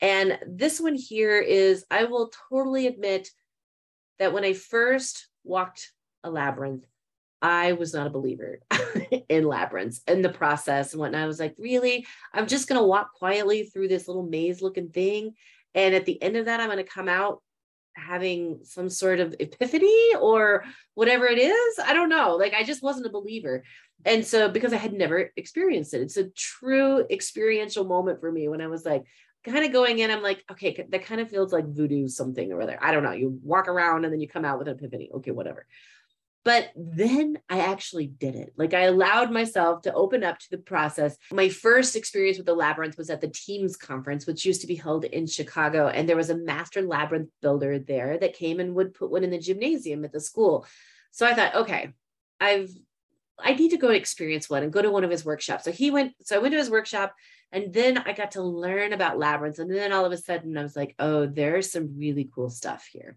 And 0.01 0.39
this 0.47 0.81
one 0.81 0.95
here 0.95 1.39
is, 1.39 1.85
I 1.91 2.05
will 2.05 2.31
totally 2.51 2.87
admit 2.87 3.29
that 4.19 4.33
when 4.33 4.45
I 4.45 4.55
first 4.55 5.29
walked 5.45 5.93
a 6.27 6.31
labyrinth, 6.31 6.85
I 7.43 7.73
was 7.73 7.95
not 7.95 8.07
a 8.07 8.11
believer 8.11 8.61
in 9.29 9.45
labyrinths 9.45 10.01
in 10.09 10.23
the 10.23 10.29
process 10.29 10.93
and 10.93 11.01
whatnot. 11.01 11.23
I 11.23 11.27
was 11.27 11.41
like, 11.41 11.55
really? 11.59 12.07
I'm 12.33 12.47
just 12.47 12.69
going 12.69 12.81
to 12.81 12.87
walk 12.87 13.13
quietly 13.15 13.65
through 13.65 13.89
this 13.89 14.09
little 14.09 14.25
maze 14.25 14.63
looking 14.63 14.91
thing. 14.91 15.35
And 15.75 15.95
at 15.95 16.07
the 16.07 16.21
end 16.23 16.37
of 16.37 16.47
that, 16.47 16.61
I'm 16.61 16.69
going 16.69 16.79
to 16.79 16.85
come 16.85 17.09
out 17.09 17.43
having 17.95 18.61
some 18.63 18.91
sort 18.91 19.21
of 19.21 19.35
epiphany 19.41 20.15
or 20.21 20.65
whatever 20.95 21.27
it 21.27 21.39
is. 21.39 21.79
I 21.79 21.93
don't 21.93 22.09
know. 22.09 22.37
Like, 22.37 22.55
I 22.55 22.63
just 22.63 22.83
wasn't 22.83 23.07
a 23.07 23.11
believer. 23.11 23.63
And 24.05 24.25
so, 24.25 24.49
because 24.49 24.73
I 24.73 24.77
had 24.77 24.93
never 24.93 25.33
experienced 25.37 25.95
it, 25.95 26.03
it's 26.03 26.17
a 26.17 26.31
true 26.31 27.07
experiential 27.11 27.85
moment 27.85 28.21
for 28.21 28.31
me 28.31 28.49
when 28.49 28.61
I 28.61 28.67
was 28.67 28.85
like, 28.85 29.05
kind 29.45 29.65
of 29.65 29.73
going 29.73 30.01
in, 30.01 30.11
I'm 30.11 30.23
like, 30.23 30.45
okay, 30.51 30.87
that 30.89 31.05
kind 31.05 31.21
of 31.21 31.31
feels 31.31 31.53
like 31.53 31.67
voodoo 31.67 32.09
something 32.09 32.53
or 32.53 32.61
other. 32.61 32.79
I 32.83 32.93
don't 32.93 33.05
know. 33.05 33.13
You 33.13 33.39
walk 33.43 33.69
around 33.69 34.05
and 34.05 34.13
then 34.13 34.21
you 34.21 34.29
come 34.29 34.45
out 34.45 34.59
with 34.59 34.69
an 34.69 34.75
epiphany. 34.75 35.11
Okay, 35.15 35.31
whatever. 35.31 35.67
But 36.47 36.71
then 36.77 37.41
I 37.49 37.59
actually 37.59 38.07
did 38.07 38.37
it. 38.37 38.53
Like 38.57 38.73
I 38.73 38.83
allowed 38.83 39.33
myself 39.33 39.83
to 39.83 39.93
open 39.93 40.23
up 40.23 40.39
to 40.39 40.47
the 40.53 40.59
process. 40.59 41.17
My 41.33 41.49
first 41.49 41.97
experience 41.97 42.37
with 42.37 42.47
the 42.47 42.55
labyrinth 42.55 42.97
was 42.97 43.11
at 43.11 43.21
the 43.21 43.27
Teams 43.27 43.77
conference, 43.77 44.29
which 44.29 44.45
used 44.45 44.61
to 44.61 44.69
be 44.69 44.77
held 44.77 45.05
in 45.07 45.27
Chicago. 45.27 45.89
And 45.89 46.09
there 46.09 46.15
was 46.15 46.31
a 46.31 46.39
master 46.39 46.83
labyrinth 46.83 47.31
builder 47.43 47.81
there 47.81 48.17
that 48.19 48.37
came 48.37 48.61
and 48.61 48.77
would 48.77 48.95
put 48.95 49.11
one 49.11 49.25
in 49.25 49.31
the 49.31 49.41
gymnasium 49.41 50.05
at 50.05 50.13
the 50.13 50.21
school. 50.21 50.65
So 51.11 51.27
I 51.27 51.35
thought, 51.35 51.57
okay, 51.57 51.95
I've 52.41 52.71
I 53.41 53.55
need 53.55 53.73
to 53.73 53.77
go 53.77 53.89
and 53.89 53.97
experience 53.97 54.49
one 54.49 54.63
and 54.63 54.73
go 54.73 54.81
to 54.81 54.91
one 54.91 55.03
of 55.03 55.11
his 55.11 55.25
workshops. 55.25 55.65
So 55.65 55.73
he 55.73 55.91
went, 55.91 56.15
so 56.23 56.37
I 56.37 56.39
went 56.39 56.53
to 56.53 56.59
his 56.59 56.71
workshop 56.71 57.13
and 57.51 57.75
then 57.75 57.99
I 57.99 58.13
got 58.13 58.31
to 58.31 58.43
learn 58.43 58.93
about 58.93 59.19
labyrinths. 59.19 59.59
And 59.59 59.71
then 59.71 59.93
all 59.93 60.05
of 60.05 60.13
a 60.13 60.17
sudden 60.17 60.57
I 60.57 60.63
was 60.63 60.77
like, 60.77 60.95
oh, 61.01 61.27
there's 61.27 61.73
some 61.73 61.99
really 61.99 62.31
cool 62.33 62.51
stuff 62.51 62.89
here. 62.91 63.17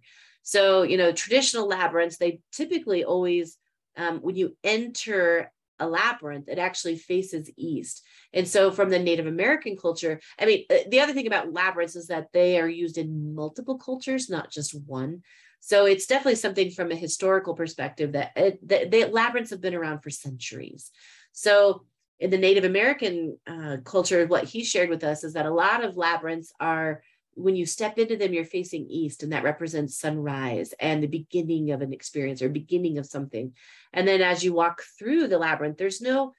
So, 0.49 0.81
you 0.81 0.97
know, 0.97 1.11
traditional 1.11 1.67
labyrinths, 1.67 2.17
they 2.17 2.39
typically 2.51 3.03
always, 3.03 3.55
um, 3.95 4.17
when 4.21 4.35
you 4.35 4.57
enter 4.63 5.51
a 5.77 5.87
labyrinth, 5.87 6.49
it 6.49 6.57
actually 6.57 6.95
faces 6.95 7.51
east. 7.55 8.01
And 8.33 8.47
so, 8.47 8.71
from 8.71 8.89
the 8.89 8.97
Native 8.97 9.27
American 9.27 9.77
culture, 9.77 10.19
I 10.39 10.47
mean, 10.47 10.65
uh, 10.71 10.89
the 10.89 11.01
other 11.01 11.13
thing 11.13 11.27
about 11.27 11.53
labyrinths 11.53 11.95
is 11.95 12.07
that 12.07 12.29
they 12.33 12.59
are 12.59 12.67
used 12.67 12.97
in 12.97 13.35
multiple 13.35 13.77
cultures, 13.77 14.27
not 14.27 14.49
just 14.49 14.73
one. 14.87 15.21
So, 15.59 15.85
it's 15.85 16.07
definitely 16.07 16.33
something 16.33 16.71
from 16.71 16.91
a 16.91 16.95
historical 16.95 17.53
perspective 17.53 18.13
that 18.13 18.31
it, 18.35 18.67
the, 18.67 18.87
the 18.89 19.05
labyrinths 19.05 19.51
have 19.51 19.61
been 19.61 19.75
around 19.75 19.99
for 19.99 20.09
centuries. 20.09 20.89
So, 21.31 21.85
in 22.19 22.31
the 22.31 22.39
Native 22.39 22.63
American 22.63 23.37
uh, 23.45 23.77
culture, 23.85 24.25
what 24.25 24.45
he 24.45 24.63
shared 24.63 24.89
with 24.89 25.03
us 25.03 25.23
is 25.23 25.33
that 25.33 25.45
a 25.45 25.53
lot 25.53 25.83
of 25.83 25.95
labyrinths 25.95 26.51
are 26.59 27.03
when 27.39 27.55
you 27.55 27.65
step 27.65 27.97
into 27.97 28.17
them, 28.17 28.33
you're 28.33 28.45
facing 28.45 28.85
east, 28.89 29.23
and 29.23 29.31
that 29.31 29.43
represents 29.43 29.97
sunrise 29.97 30.73
and 30.79 31.01
the 31.01 31.07
beginning 31.07 31.71
of 31.71 31.81
an 31.81 31.93
experience 31.93 32.41
or 32.41 32.49
beginning 32.49 32.97
of 32.97 33.05
something. 33.05 33.53
And 33.93 34.07
then 34.07 34.21
as 34.21 34.43
you 34.43 34.53
walk 34.53 34.81
through 34.97 35.27
the 35.27 35.37
labyrinth, 35.37 35.77
there's 35.77 36.01
no 36.01 36.33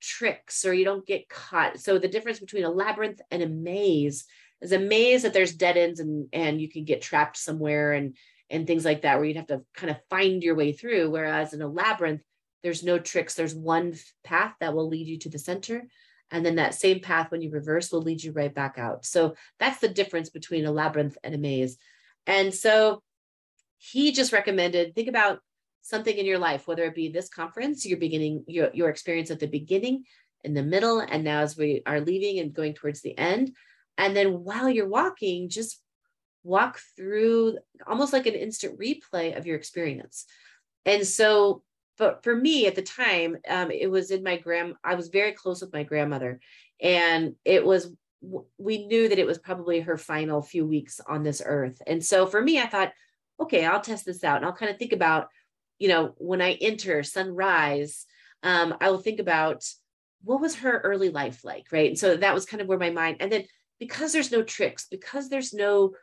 tricks 0.00 0.64
or 0.64 0.72
you 0.72 0.84
don't 0.84 1.06
get 1.06 1.28
caught. 1.28 1.78
So 1.78 1.98
the 1.98 2.08
difference 2.08 2.40
between 2.40 2.64
a 2.64 2.70
labyrinth 2.70 3.20
and 3.30 3.42
a 3.42 3.48
maze 3.48 4.24
is 4.60 4.72
a 4.72 4.78
maze 4.78 5.22
that 5.22 5.32
there's 5.32 5.54
dead 5.54 5.76
ends 5.76 6.00
and 6.00 6.28
and 6.32 6.60
you 6.60 6.68
can 6.68 6.84
get 6.84 7.02
trapped 7.02 7.36
somewhere 7.36 7.92
and 7.92 8.16
and 8.50 8.66
things 8.66 8.84
like 8.84 9.02
that 9.02 9.16
where 9.16 9.24
you'd 9.26 9.36
have 9.36 9.48
to 9.48 9.62
kind 9.74 9.90
of 9.90 9.98
find 10.08 10.42
your 10.42 10.54
way 10.54 10.72
through. 10.72 11.10
Whereas 11.10 11.52
in 11.52 11.60
a 11.60 11.68
labyrinth, 11.68 12.22
there's 12.62 12.82
no 12.82 12.98
tricks. 12.98 13.34
There's 13.34 13.54
one 13.54 13.94
path 14.24 14.54
that 14.60 14.74
will 14.74 14.88
lead 14.88 15.06
you 15.06 15.18
to 15.20 15.28
the 15.28 15.38
center 15.38 15.84
and 16.30 16.44
then 16.44 16.56
that 16.56 16.74
same 16.74 17.00
path, 17.00 17.30
when 17.30 17.40
you 17.40 17.50
reverse, 17.50 17.90
will 17.90 18.02
lead 18.02 18.22
you 18.22 18.32
right 18.32 18.54
back 18.54 18.78
out. 18.78 19.04
So 19.04 19.34
that's 19.58 19.80
the 19.80 19.88
difference 19.88 20.30
between 20.30 20.66
a 20.66 20.72
labyrinth 20.72 21.16
and 21.24 21.34
a 21.34 21.38
maze. 21.38 21.78
And 22.26 22.52
so 22.52 23.02
he 23.78 24.12
just 24.12 24.32
recommended 24.32 24.94
think 24.94 25.08
about 25.08 25.40
something 25.82 26.16
in 26.16 26.26
your 26.26 26.38
life, 26.38 26.66
whether 26.66 26.84
it 26.84 26.94
be 26.94 27.08
this 27.08 27.28
conference, 27.28 27.86
your 27.86 27.98
beginning, 27.98 28.44
your, 28.46 28.70
your 28.74 28.90
experience 28.90 29.30
at 29.30 29.40
the 29.40 29.46
beginning, 29.46 30.04
in 30.44 30.54
the 30.54 30.62
middle, 30.62 31.00
and 31.00 31.24
now 31.24 31.40
as 31.40 31.56
we 31.56 31.82
are 31.86 32.00
leaving 32.00 32.38
and 32.38 32.52
going 32.52 32.74
towards 32.74 33.00
the 33.00 33.16
end. 33.16 33.56
And 33.96 34.16
then 34.16 34.44
while 34.44 34.68
you're 34.68 34.88
walking, 34.88 35.48
just 35.48 35.80
walk 36.44 36.78
through 36.96 37.58
almost 37.86 38.12
like 38.12 38.26
an 38.26 38.34
instant 38.34 38.78
replay 38.78 39.36
of 39.36 39.46
your 39.46 39.56
experience. 39.56 40.26
And 40.84 41.06
so 41.06 41.62
but 41.98 42.22
for 42.22 42.34
me 42.34 42.66
at 42.66 42.74
the 42.74 42.82
time 42.82 43.36
um, 43.48 43.70
it 43.70 43.90
was 43.90 44.10
in 44.10 44.22
my 44.22 44.36
grand 44.36 44.74
i 44.84 44.94
was 44.94 45.08
very 45.08 45.32
close 45.32 45.60
with 45.60 45.72
my 45.72 45.82
grandmother 45.82 46.40
and 46.80 47.34
it 47.44 47.64
was 47.64 47.92
we 48.56 48.86
knew 48.86 49.08
that 49.08 49.18
it 49.18 49.26
was 49.26 49.38
probably 49.38 49.80
her 49.80 49.96
final 49.96 50.42
few 50.42 50.66
weeks 50.66 51.00
on 51.06 51.22
this 51.22 51.40
earth. 51.44 51.80
And 51.86 52.04
so 52.04 52.26
for 52.26 52.42
me 52.42 52.60
i 52.60 52.66
thought 52.66 52.92
okay 53.40 53.64
i'll 53.64 53.80
test 53.80 54.06
this 54.06 54.24
out 54.24 54.38
and 54.38 54.44
i'll 54.46 54.52
kind 54.52 54.70
of 54.70 54.78
think 54.78 54.92
about 54.92 55.28
you 55.78 55.88
know 55.88 56.14
when 56.18 56.42
i 56.42 56.52
enter 56.54 57.02
sunrise 57.02 58.06
um, 58.42 58.74
i 58.80 58.90
will 58.90 58.98
think 58.98 59.20
about 59.20 59.64
what 60.24 60.40
was 60.40 60.56
her 60.56 60.80
early 60.80 61.10
life 61.10 61.44
like 61.44 61.66
right? 61.70 61.90
And 61.90 61.98
so 61.98 62.16
that 62.16 62.34
was 62.34 62.46
kind 62.46 62.60
of 62.60 62.66
where 62.66 62.78
my 62.78 62.90
mind 62.90 63.18
and 63.20 63.30
then 63.30 63.44
because 63.78 64.12
there's 64.12 64.32
no 64.32 64.42
tricks 64.42 64.86
because 64.90 65.28
there's 65.28 65.54
no 65.54 65.94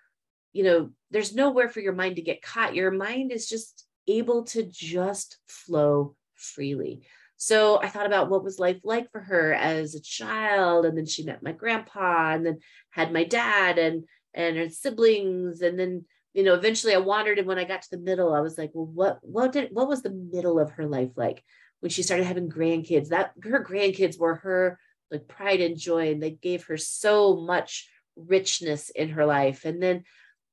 you 0.54 0.64
know 0.64 0.92
there's 1.12 1.36
nowhere 1.36 1.68
for 1.68 1.82
your 1.82 1.94
mind 1.94 2.16
to 2.16 2.22
get 2.22 2.42
caught 2.42 2.76
your 2.76 2.92
mind 2.92 3.32
is 3.32 3.50
just 3.50 3.85
able 4.08 4.44
to 4.44 4.64
just 4.64 5.38
flow 5.48 6.16
freely. 6.36 7.04
So 7.38 7.82
I 7.82 7.90
thought 7.90 8.06
about 8.06 8.30
what 8.30 8.44
was 8.44 8.60
life 8.60 8.80
like 8.84 9.12
for 9.12 9.20
her 9.20 9.54
as 9.54 9.94
a 9.94 10.02
child, 10.02 10.86
and 10.86 10.98
then 10.98 11.06
she 11.06 11.24
met 11.24 11.44
my 11.44 11.52
grandpa, 11.52 12.34
and 12.34 12.46
then 12.46 12.60
had 12.92 13.12
my 13.12 13.24
dad 13.24 13.78
and 13.78 14.06
and 14.34 14.58
her 14.58 14.70
siblings, 14.70 15.62
and 15.62 15.78
then 15.78 16.06
you 16.34 16.44
know 16.44 16.54
eventually 16.54 16.94
I 16.94 17.00
wandered, 17.00 17.40
and 17.40 17.48
when 17.48 17.60
I 17.60 17.66
got 17.66 17.82
to 17.82 17.92
the 17.92 17.98
middle, 17.98 18.34
I 18.34 18.40
was 18.40 18.58
like, 18.58 18.72
well, 18.74 18.86
what 18.86 19.20
what 19.22 19.52
did 19.52 19.70
what 19.72 19.88
was 19.88 20.02
the 20.02 20.12
middle 20.12 20.60
of 20.60 20.72
her 20.72 20.86
life 20.86 21.12
like 21.16 21.44
when 21.82 21.90
she 21.90 22.04
started 22.04 22.26
having 22.26 22.50
grandkids? 22.50 23.10
That 23.10 23.34
her 23.44 23.64
grandkids 23.64 24.18
were 24.18 24.36
her 24.36 24.80
like 25.12 25.28
pride 25.28 25.62
and 25.62 25.78
joy, 25.78 26.12
and 26.12 26.24
they 26.24 26.32
gave 26.32 26.66
her 26.66 26.78
so 26.78 27.36
much 27.36 27.90
richness 28.16 28.90
in 28.92 29.10
her 29.10 29.26
life, 29.26 29.66
and 29.66 29.84
then 29.84 30.04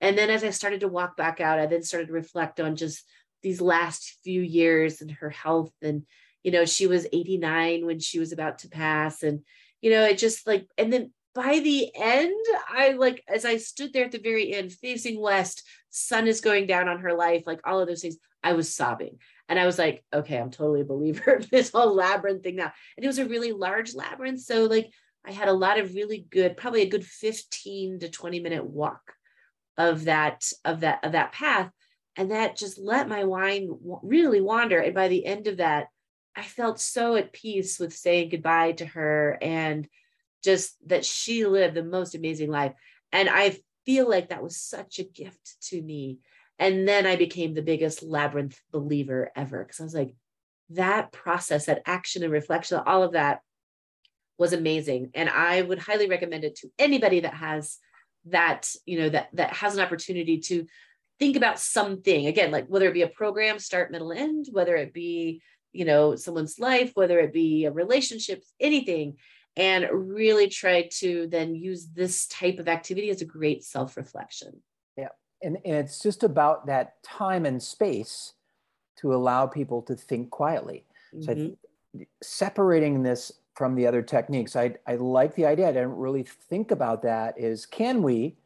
and 0.01 0.19
then 0.19 0.31
as 0.31 0.43
I 0.43 0.51
started 0.51 0.81
to 0.81 0.89
walk 0.89 1.17
back 1.17 1.41
out, 1.41 1.61
I 1.61 1.67
then 1.67 1.85
started 1.85 2.09
to 2.09 2.13
reflect 2.13 2.59
on 2.59 2.75
just 2.75 3.05
these 3.43 3.61
last 3.61 4.19
few 4.25 4.41
years 4.41 5.01
and 5.01 5.11
her 5.11 5.31
health. 5.31 5.73
And 5.83 6.03
you 6.43 6.51
know 6.51 6.65
she 6.65 6.87
was 6.87 7.07
89 7.13 7.87
when 7.87 8.01
she 8.01 8.19
was 8.19 8.33
about 8.33 8.61
to 8.61 8.69
pass. 8.69 9.23
And 9.23 9.41
you 9.81 9.91
know 9.91 10.05
it 10.05 10.19
just 10.19 10.47
like 10.47 10.67
and 10.79 10.93
then 10.93 11.13
by 11.35 11.61
the 11.61 11.91
end 11.95 12.45
i 12.69 12.91
like 12.91 13.23
as 13.29 13.45
i 13.45 13.57
stood 13.57 13.93
there 13.93 14.05
at 14.05 14.13
the 14.13 14.19
very 14.19 14.53
end 14.53 14.73
facing 14.73 15.21
west 15.21 15.63
sun 15.91 16.27
is 16.27 16.41
going 16.41 16.67
down 16.67 16.89
on 16.89 17.01
her 17.01 17.15
life 17.15 17.45
like 17.47 17.61
all 17.65 17.81
of 17.81 17.89
those 17.89 18.03
things 18.03 18.17
i 18.43 18.53
was 18.53 18.75
sobbing. 18.75 19.19
And 19.49 19.59
i 19.59 19.67
was 19.67 19.79
like 19.79 20.05
okay 20.15 20.39
i'm 20.39 20.51
totally 20.51 20.81
a 20.81 20.87
believer 20.87 21.35
of 21.35 21.51
this 21.51 21.71
whole 21.71 21.95
labyrinth 21.95 22.43
thing 22.43 22.57
now. 22.57 22.73
And 22.97 23.05
it 23.05 23.09
was 23.09 23.19
a 23.19 23.29
really 23.29 23.53
large 23.53 23.95
labyrinth. 23.95 24.41
So 24.41 24.65
like 24.65 24.91
i 25.27 25.33
had 25.33 25.49
a 25.49 25.53
lot 25.53 25.79
of 25.79 25.95
really 25.95 26.27
good 26.31 26.57
probably 26.57 26.83
a 26.83 26.89
good 26.89 27.05
15 27.05 28.01
to 28.01 28.09
20 28.09 28.41
minute 28.41 28.65
walk 28.65 29.13
of 29.77 30.05
that 30.05 30.45
of 30.65 30.81
that 30.81 31.05
of 31.05 31.13
that 31.13 31.33
path 31.33 31.71
and 32.17 32.31
that 32.31 32.57
just 32.57 32.79
let 32.79 33.09
my 33.09 33.25
mind 33.25 33.71
really 34.03 34.41
wander 34.41 34.79
and 34.79 34.95
by 34.95 35.09
the 35.09 35.25
end 35.25 35.47
of 35.47 35.59
that 35.59 35.87
i 36.37 36.43
felt 36.43 36.81
so 36.81 37.17
at 37.17 37.33
peace 37.33 37.79
with 37.79 37.95
saying 37.95 38.29
goodbye 38.29 38.73
to 38.73 38.87
her 38.87 39.39
and 39.41 39.89
just 40.43 40.77
that 40.89 41.05
she 41.05 41.47
lived 41.47 41.75
the 41.75 41.85
most 41.85 42.15
amazing 42.15 42.51
life. 42.51 42.73
And 43.13 43.29
i 43.29 43.57
feel 43.87 44.09
like 44.09 44.29
that 44.29 44.43
was 44.43 44.57
such 44.57 44.99
a 44.99 45.05
gift 45.05 45.57
to 45.69 45.81
me. 45.81 46.19
And 46.59 46.87
then 46.87 47.07
i 47.07 47.17
became 47.17 47.55
the 47.55 47.63
biggest 47.63 48.03
labyrinth 48.03 48.61
believer 48.71 49.31
ever 49.35 49.65
because 49.65 49.81
i 49.81 49.85
was 49.85 49.95
like 49.95 50.15
that 50.71 51.13
process 51.13 51.67
that 51.67 51.83
action 51.87 52.23
and 52.23 52.33
reflection 52.33 52.81
all 52.87 53.03
of 53.03 53.13
that 53.13 53.41
was 54.39 54.53
amazing. 54.53 55.11
And 55.15 55.29
i 55.29 55.63
would 55.63 55.79
highly 55.79 56.09
recommend 56.09 56.45
it 56.45 56.57
to 56.57 56.71
anybody 56.79 57.21
that 57.21 57.35
has 57.35 57.79
that 58.27 58.73
you 58.87 59.01
know 59.01 59.09
that 59.09 59.29
that 59.33 59.53
has 59.53 59.75
an 59.75 59.81
opportunity 59.81 60.39
to 60.39 60.67
think 61.23 61.37
about 61.37 61.61
something 61.61 62.27
again 62.27 62.51
like 62.51 62.67
whether 62.67 62.89
it 62.89 62.95
be 62.95 63.03
a 63.03 63.09
program 63.09 63.57
start 63.57 63.93
middle 63.93 64.11
end 64.11 64.47
whether 64.51 64.75
it 64.75 64.93
be 64.93 65.41
you 65.73 65.85
know 65.85 66.17
someone's 66.17 66.59
life 66.59 66.91
whether 66.95 67.21
it 67.21 67.33
be 67.33 67.65
a 67.65 67.71
relationship 67.71 68.43
anything 68.59 69.17
and 69.57 69.87
really 69.93 70.49
try 70.49 70.89
to 70.91 71.29
then 71.29 71.55
use 71.55 71.87
this 71.95 72.27
type 72.27 72.59
of 72.59 72.67
activity 72.67 73.09
as 73.09 73.23
a 73.23 73.25
great 73.25 73.63
self-reflection 73.63 74.61
yeah 74.97 75.15
and, 75.43 75.59
and 75.65 75.77
it's 75.77 76.01
just 76.03 76.25
about 76.25 76.67
that 76.67 77.01
time 77.05 77.47
and 77.47 77.63
space 77.63 78.33
to 78.97 79.15
allow 79.15 79.47
people 79.47 79.83
to 79.83 79.95
think 79.97 80.31
quietly. 80.31 80.85
So 81.21 81.33
I 81.33 81.35
Mhm. 81.35 81.57
th- 81.97 82.09
separating 82.23 83.03
this 83.03 83.33
from 83.55 83.75
the 83.75 83.87
other 83.87 84.03
techniques, 84.03 84.57
I, 84.57 84.77
I 84.87 84.95
like 84.97 85.35
the 85.35 85.47
idea. 85.47 85.69
I 85.69 85.73
didn't 85.73 85.97
really 85.97 86.23
think 86.23 86.71
about 86.71 87.03
that 87.03 87.39
is 87.39 87.67
can 87.67 88.03
we, 88.03 88.37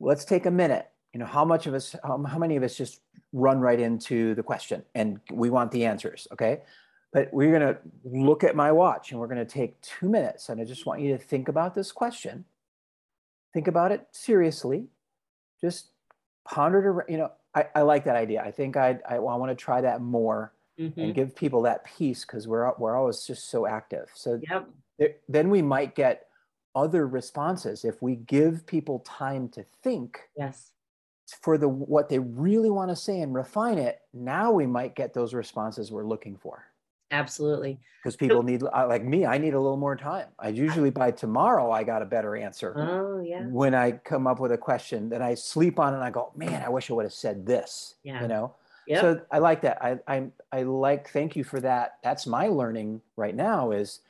let's 0.00 0.24
take 0.24 0.46
a 0.46 0.50
minute. 0.50 0.91
You 1.12 1.20
know, 1.20 1.26
how 1.26 1.44
much 1.44 1.66
of 1.66 1.74
us, 1.74 1.94
how, 2.04 2.22
how 2.22 2.38
many 2.38 2.56
of 2.56 2.62
us 2.62 2.76
just 2.76 3.00
run 3.32 3.60
right 3.60 3.78
into 3.78 4.34
the 4.34 4.42
question 4.42 4.82
and 4.94 5.20
we 5.30 5.50
want 5.50 5.70
the 5.70 5.84
answers, 5.84 6.26
okay? 6.32 6.62
But 7.12 7.28
we're 7.32 7.50
going 7.58 7.74
to 7.74 7.78
look 8.04 8.42
at 8.44 8.56
my 8.56 8.72
watch 8.72 9.10
and 9.10 9.20
we're 9.20 9.26
going 9.26 9.44
to 9.44 9.52
take 9.52 9.80
two 9.82 10.08
minutes 10.08 10.48
and 10.48 10.60
I 10.60 10.64
just 10.64 10.86
want 10.86 11.02
you 11.02 11.16
to 11.16 11.22
think 11.22 11.48
about 11.48 11.74
this 11.74 11.92
question. 11.92 12.46
Think 13.52 13.68
about 13.68 13.92
it 13.92 14.06
seriously. 14.12 14.86
Just 15.60 15.88
ponder 16.46 16.78
it 16.78 16.86
around, 16.86 17.08
you 17.10 17.18
know, 17.18 17.32
I, 17.54 17.66
I 17.74 17.82
like 17.82 18.04
that 18.04 18.16
idea. 18.16 18.42
I 18.42 18.50
think 18.50 18.78
I'd, 18.78 19.00
I, 19.06 19.18
want 19.18 19.50
to 19.50 19.54
try 19.54 19.82
that 19.82 20.00
more 20.00 20.54
Mhm. 20.78 20.96
and 20.96 21.14
give 21.14 21.36
people 21.36 21.60
that 21.62 21.84
peace 21.84 22.24
because 22.24 22.48
we're 22.48 22.72
we're 22.78 22.96
always 22.96 23.26
just 23.26 23.50
so 23.50 23.66
active. 23.66 24.10
So 24.14 24.40
Yep. 24.50 24.70
there, 24.98 25.14
then 25.28 25.50
we 25.50 25.60
might 25.60 25.94
get 25.94 26.28
other 26.74 27.06
responses 27.06 27.84
if 27.84 28.00
we 28.00 28.16
give 28.16 28.64
people 28.66 29.00
time 29.00 29.50
to 29.50 29.64
think 29.82 30.30
Yes. 30.34 30.72
For 31.42 31.58
the 31.58 31.68
what 31.68 32.08
they 32.08 32.18
really 32.18 32.70
want 32.70 32.90
to 32.90 32.96
say 32.96 33.20
and 33.20 33.34
refine 33.34 33.78
it. 33.78 34.00
Now 34.12 34.52
we 34.52 34.66
might 34.66 34.94
get 34.94 35.14
those 35.14 35.34
responses 35.34 35.90
we're 35.90 36.06
looking 36.06 36.36
for 36.36 36.64
Absolutely. 37.10 37.78
because 38.02 38.16
people 38.16 38.42
need 38.42 38.62
uh, 38.62 38.86
like 38.88 39.04
me. 39.04 39.26
I 39.26 39.38
need 39.38 39.54
a 39.54 39.60
little 39.60 39.76
more 39.76 39.96
time. 39.96 40.26
I 40.38 40.48
usually 40.48 40.90
by 40.90 41.10
tomorrow 41.10 41.70
I 41.70 41.84
got 41.84 42.02
a 42.02 42.06
better 42.06 42.36
answer. 42.36 42.74
Oh 42.76 43.20
yeah. 43.20 43.44
When 43.46 43.74
I 43.74 43.92
come 43.92 44.26
up 44.26 44.40
with 44.40 44.52
a 44.52 44.58
question, 44.58 45.08
then 45.08 45.22
I 45.22 45.34
sleep 45.34 45.78
on 45.78 45.92
it 45.92 45.96
and 45.96 46.04
I 46.04 46.10
go, 46.10 46.32
man, 46.36 46.62
I 46.62 46.68
wish 46.68 46.90
I 46.90 46.94
would 46.94 47.04
have 47.04 47.12
said 47.12 47.46
this. 47.46 47.94
Yeah. 48.02 48.22
You 48.22 48.28
know. 48.28 48.54
Yep. 48.86 49.00
So 49.00 49.20
I 49.30 49.38
like 49.38 49.62
that. 49.62 49.78
I, 49.82 49.98
I 50.08 50.26
I 50.50 50.62
like. 50.64 51.10
Thank 51.10 51.36
you 51.36 51.44
for 51.44 51.60
that. 51.60 51.98
That's 52.02 52.26
my 52.26 52.48
learning 52.48 53.00
right 53.16 53.34
now. 53.34 53.70
Is 53.70 54.00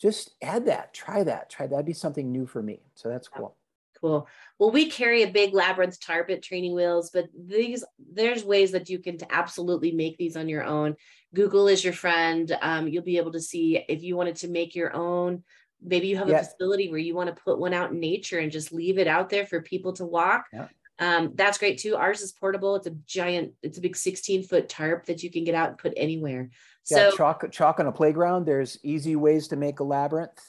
just 0.00 0.30
add 0.40 0.66
that. 0.66 0.94
Try 0.94 1.22
that. 1.24 1.50
Try 1.50 1.66
that'd 1.66 1.84
be 1.84 1.92
something 1.92 2.32
new 2.32 2.46
for 2.46 2.62
me. 2.62 2.80
So 2.94 3.08
that's 3.08 3.28
cool. 3.28 3.54
Cool. 4.02 4.26
Well, 4.58 4.72
we 4.72 4.90
carry 4.90 5.22
a 5.22 5.30
big 5.30 5.54
labyrinth 5.54 6.00
tarp 6.00 6.28
at 6.30 6.42
Training 6.42 6.74
Wheels, 6.74 7.10
but 7.14 7.28
these 7.38 7.84
there's 8.12 8.44
ways 8.44 8.72
that 8.72 8.90
you 8.90 8.98
can 8.98 9.16
absolutely 9.30 9.92
make 9.92 10.18
these 10.18 10.36
on 10.36 10.48
your 10.48 10.64
own. 10.64 10.96
Google 11.32 11.68
is 11.68 11.84
your 11.84 11.92
friend. 11.92 12.56
Um, 12.60 12.88
you'll 12.88 13.04
be 13.04 13.18
able 13.18 13.32
to 13.32 13.40
see 13.40 13.82
if 13.88 14.02
you 14.02 14.16
wanted 14.16 14.36
to 14.36 14.48
make 14.48 14.74
your 14.74 14.94
own. 14.94 15.44
Maybe 15.80 16.08
you 16.08 16.16
have 16.16 16.28
a 16.28 16.38
facility 16.38 16.90
where 16.90 16.98
you 16.98 17.14
want 17.14 17.34
to 17.34 17.42
put 17.42 17.58
one 17.58 17.72
out 17.72 17.92
in 17.92 18.00
nature 18.00 18.40
and 18.40 18.52
just 18.52 18.72
leave 18.72 18.98
it 18.98 19.06
out 19.06 19.30
there 19.30 19.46
for 19.46 19.62
people 19.62 19.92
to 19.94 20.04
walk. 20.04 20.46
Yeah. 20.52 20.68
Um, 20.98 21.32
that's 21.34 21.58
great 21.58 21.78
too. 21.78 21.96
Ours 21.96 22.20
is 22.20 22.32
portable. 22.32 22.76
It's 22.76 22.86
a 22.86 22.94
giant, 23.06 23.52
it's 23.62 23.78
a 23.78 23.80
big 23.80 23.96
16 23.96 24.44
foot 24.44 24.68
tarp 24.68 25.06
that 25.06 25.22
you 25.22 25.30
can 25.30 25.44
get 25.44 25.54
out 25.54 25.70
and 25.70 25.78
put 25.78 25.94
anywhere. 25.96 26.50
Yeah, 26.90 27.10
So 27.10 27.16
chalk 27.16 27.50
chalk 27.50 27.80
on 27.80 27.86
a 27.86 27.92
playground. 27.92 28.46
There's 28.46 28.78
easy 28.82 29.16
ways 29.16 29.48
to 29.48 29.56
make 29.56 29.80
a 29.80 29.84
labyrinth. 29.84 30.40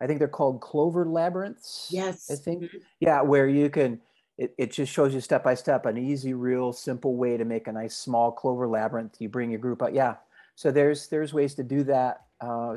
I 0.00 0.06
think 0.06 0.18
they're 0.18 0.28
called 0.28 0.60
clover 0.60 1.06
labyrinths. 1.06 1.88
yes, 1.90 2.30
I 2.30 2.34
think. 2.36 2.64
Mhm. 2.64 2.82
Yeah, 3.00 3.22
where 3.22 3.48
you 3.48 3.70
can. 3.70 4.00
It, 4.38 4.54
it 4.58 4.70
just 4.70 4.92
shows 4.92 5.14
you 5.14 5.20
step 5.22 5.42
by 5.42 5.54
step 5.54 5.86
an 5.86 5.96
easy, 5.96 6.34
real 6.34 6.70
simple 6.70 7.16
way 7.16 7.38
to 7.38 7.44
make 7.46 7.68
a 7.68 7.72
nice 7.72 7.96
small 7.96 8.30
clover 8.30 8.68
labyrinth. 8.68 9.16
You 9.18 9.30
bring 9.30 9.50
your 9.50 9.60
group 9.60 9.82
out. 9.82 9.94
Yeah. 9.94 10.16
So 10.56 10.70
there's 10.70 11.08
there's 11.08 11.32
ways 11.32 11.54
to 11.54 11.62
do 11.62 11.84
that 11.84 12.26
uh, 12.42 12.76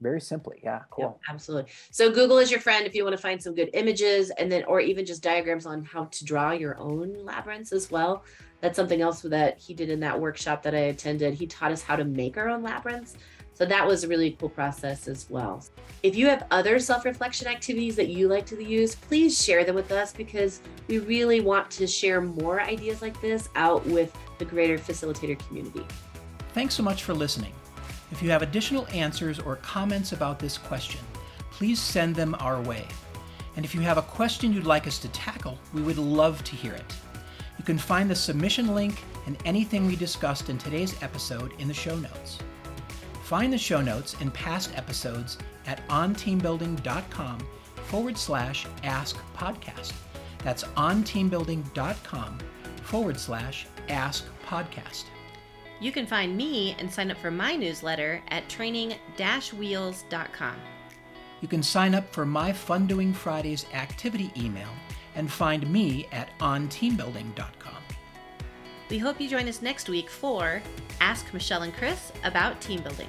very 0.00 0.20
simply. 0.20 0.58
Yeah. 0.64 0.80
Cool. 0.90 1.04
Yep, 1.04 1.34
absolutely. 1.34 1.70
So 1.92 2.10
Google 2.10 2.38
is 2.38 2.50
your 2.50 2.58
friend 2.58 2.86
if 2.86 2.94
you 2.94 3.04
want 3.04 3.14
to 3.14 3.22
find 3.22 3.40
some 3.40 3.54
good 3.54 3.70
images 3.72 4.30
and 4.30 4.50
then 4.50 4.64
or 4.64 4.80
even 4.80 5.06
just 5.06 5.22
diagrams 5.22 5.64
on 5.64 5.84
how 5.84 6.06
to 6.06 6.24
draw 6.24 6.50
your 6.50 6.76
own 6.78 7.24
labyrinths 7.24 7.72
as 7.72 7.88
well. 7.88 8.24
That's 8.60 8.74
something 8.74 9.00
else 9.00 9.20
that 9.22 9.58
he 9.58 9.74
did 9.74 9.90
in 9.90 10.00
that 10.00 10.18
workshop 10.20 10.62
that 10.64 10.74
I 10.74 10.78
attended. 10.78 11.34
He 11.34 11.46
taught 11.46 11.70
us 11.70 11.82
how 11.82 11.94
to 11.94 12.04
make 12.04 12.36
our 12.36 12.48
own 12.48 12.62
labyrinths. 12.62 13.16
So 13.56 13.64
that 13.64 13.86
was 13.86 14.04
a 14.04 14.08
really 14.08 14.32
cool 14.38 14.50
process 14.50 15.08
as 15.08 15.30
well. 15.30 15.64
If 16.02 16.14
you 16.14 16.26
have 16.26 16.46
other 16.50 16.78
self-reflection 16.78 17.48
activities 17.48 17.96
that 17.96 18.08
you 18.08 18.28
like 18.28 18.44
to 18.46 18.62
use, 18.62 18.94
please 18.94 19.42
share 19.42 19.64
them 19.64 19.74
with 19.74 19.90
us 19.92 20.12
because 20.12 20.60
we 20.88 20.98
really 20.98 21.40
want 21.40 21.70
to 21.70 21.86
share 21.86 22.20
more 22.20 22.60
ideas 22.60 23.00
like 23.00 23.18
this 23.22 23.48
out 23.56 23.84
with 23.86 24.14
the 24.36 24.44
greater 24.44 24.76
facilitator 24.76 25.38
community. 25.48 25.86
Thanks 26.52 26.74
so 26.74 26.82
much 26.82 27.02
for 27.02 27.14
listening. 27.14 27.54
If 28.12 28.22
you 28.22 28.28
have 28.28 28.42
additional 28.42 28.86
answers 28.88 29.38
or 29.38 29.56
comments 29.56 30.12
about 30.12 30.38
this 30.38 30.58
question, 30.58 31.00
please 31.50 31.80
send 31.80 32.14
them 32.14 32.36
our 32.40 32.60
way. 32.60 32.86
And 33.56 33.64
if 33.64 33.74
you 33.74 33.80
have 33.80 33.96
a 33.96 34.02
question 34.02 34.52
you'd 34.52 34.66
like 34.66 34.86
us 34.86 34.98
to 34.98 35.08
tackle, 35.08 35.58
we 35.72 35.80
would 35.80 35.96
love 35.96 36.44
to 36.44 36.54
hear 36.54 36.74
it. 36.74 36.94
You 37.56 37.64
can 37.64 37.78
find 37.78 38.10
the 38.10 38.14
submission 38.14 38.74
link 38.74 39.02
and 39.24 39.38
anything 39.46 39.86
we 39.86 39.96
discussed 39.96 40.50
in 40.50 40.58
today's 40.58 41.02
episode 41.02 41.58
in 41.58 41.68
the 41.68 41.74
show 41.74 41.96
notes. 41.96 42.38
Find 43.26 43.52
the 43.52 43.58
show 43.58 43.80
notes 43.80 44.14
and 44.20 44.32
past 44.32 44.70
episodes 44.76 45.36
at 45.66 45.84
onteambuilding.com 45.88 47.40
forward 47.86 48.16
slash 48.16 48.68
ask 48.84 49.16
podcast. 49.34 49.94
That's 50.44 50.62
onteambuilding.com 50.62 52.38
forward 52.84 53.18
slash 53.18 53.66
ask 53.88 54.26
podcast. 54.46 55.06
You 55.80 55.90
can 55.90 56.06
find 56.06 56.36
me 56.36 56.76
and 56.78 56.88
sign 56.88 57.10
up 57.10 57.16
for 57.16 57.32
my 57.32 57.56
newsletter 57.56 58.22
at 58.28 58.48
training-wheels.com. 58.48 60.56
You 61.40 61.48
can 61.48 61.64
sign 61.64 61.96
up 61.96 62.14
for 62.14 62.24
my 62.24 62.52
Fun 62.52 62.86
Doing 62.86 63.12
Fridays 63.12 63.66
activity 63.74 64.30
email 64.36 64.70
and 65.16 65.28
find 65.28 65.68
me 65.68 66.06
at 66.12 66.28
onteambuilding.com. 66.38 67.55
We 68.88 68.98
hope 68.98 69.20
you 69.20 69.28
join 69.28 69.48
us 69.48 69.62
next 69.62 69.88
week 69.88 70.08
for 70.08 70.62
Ask 71.00 71.32
Michelle 71.34 71.62
and 71.62 71.74
Chris 71.74 72.12
about 72.22 72.60
team 72.60 72.82
building. 72.82 73.08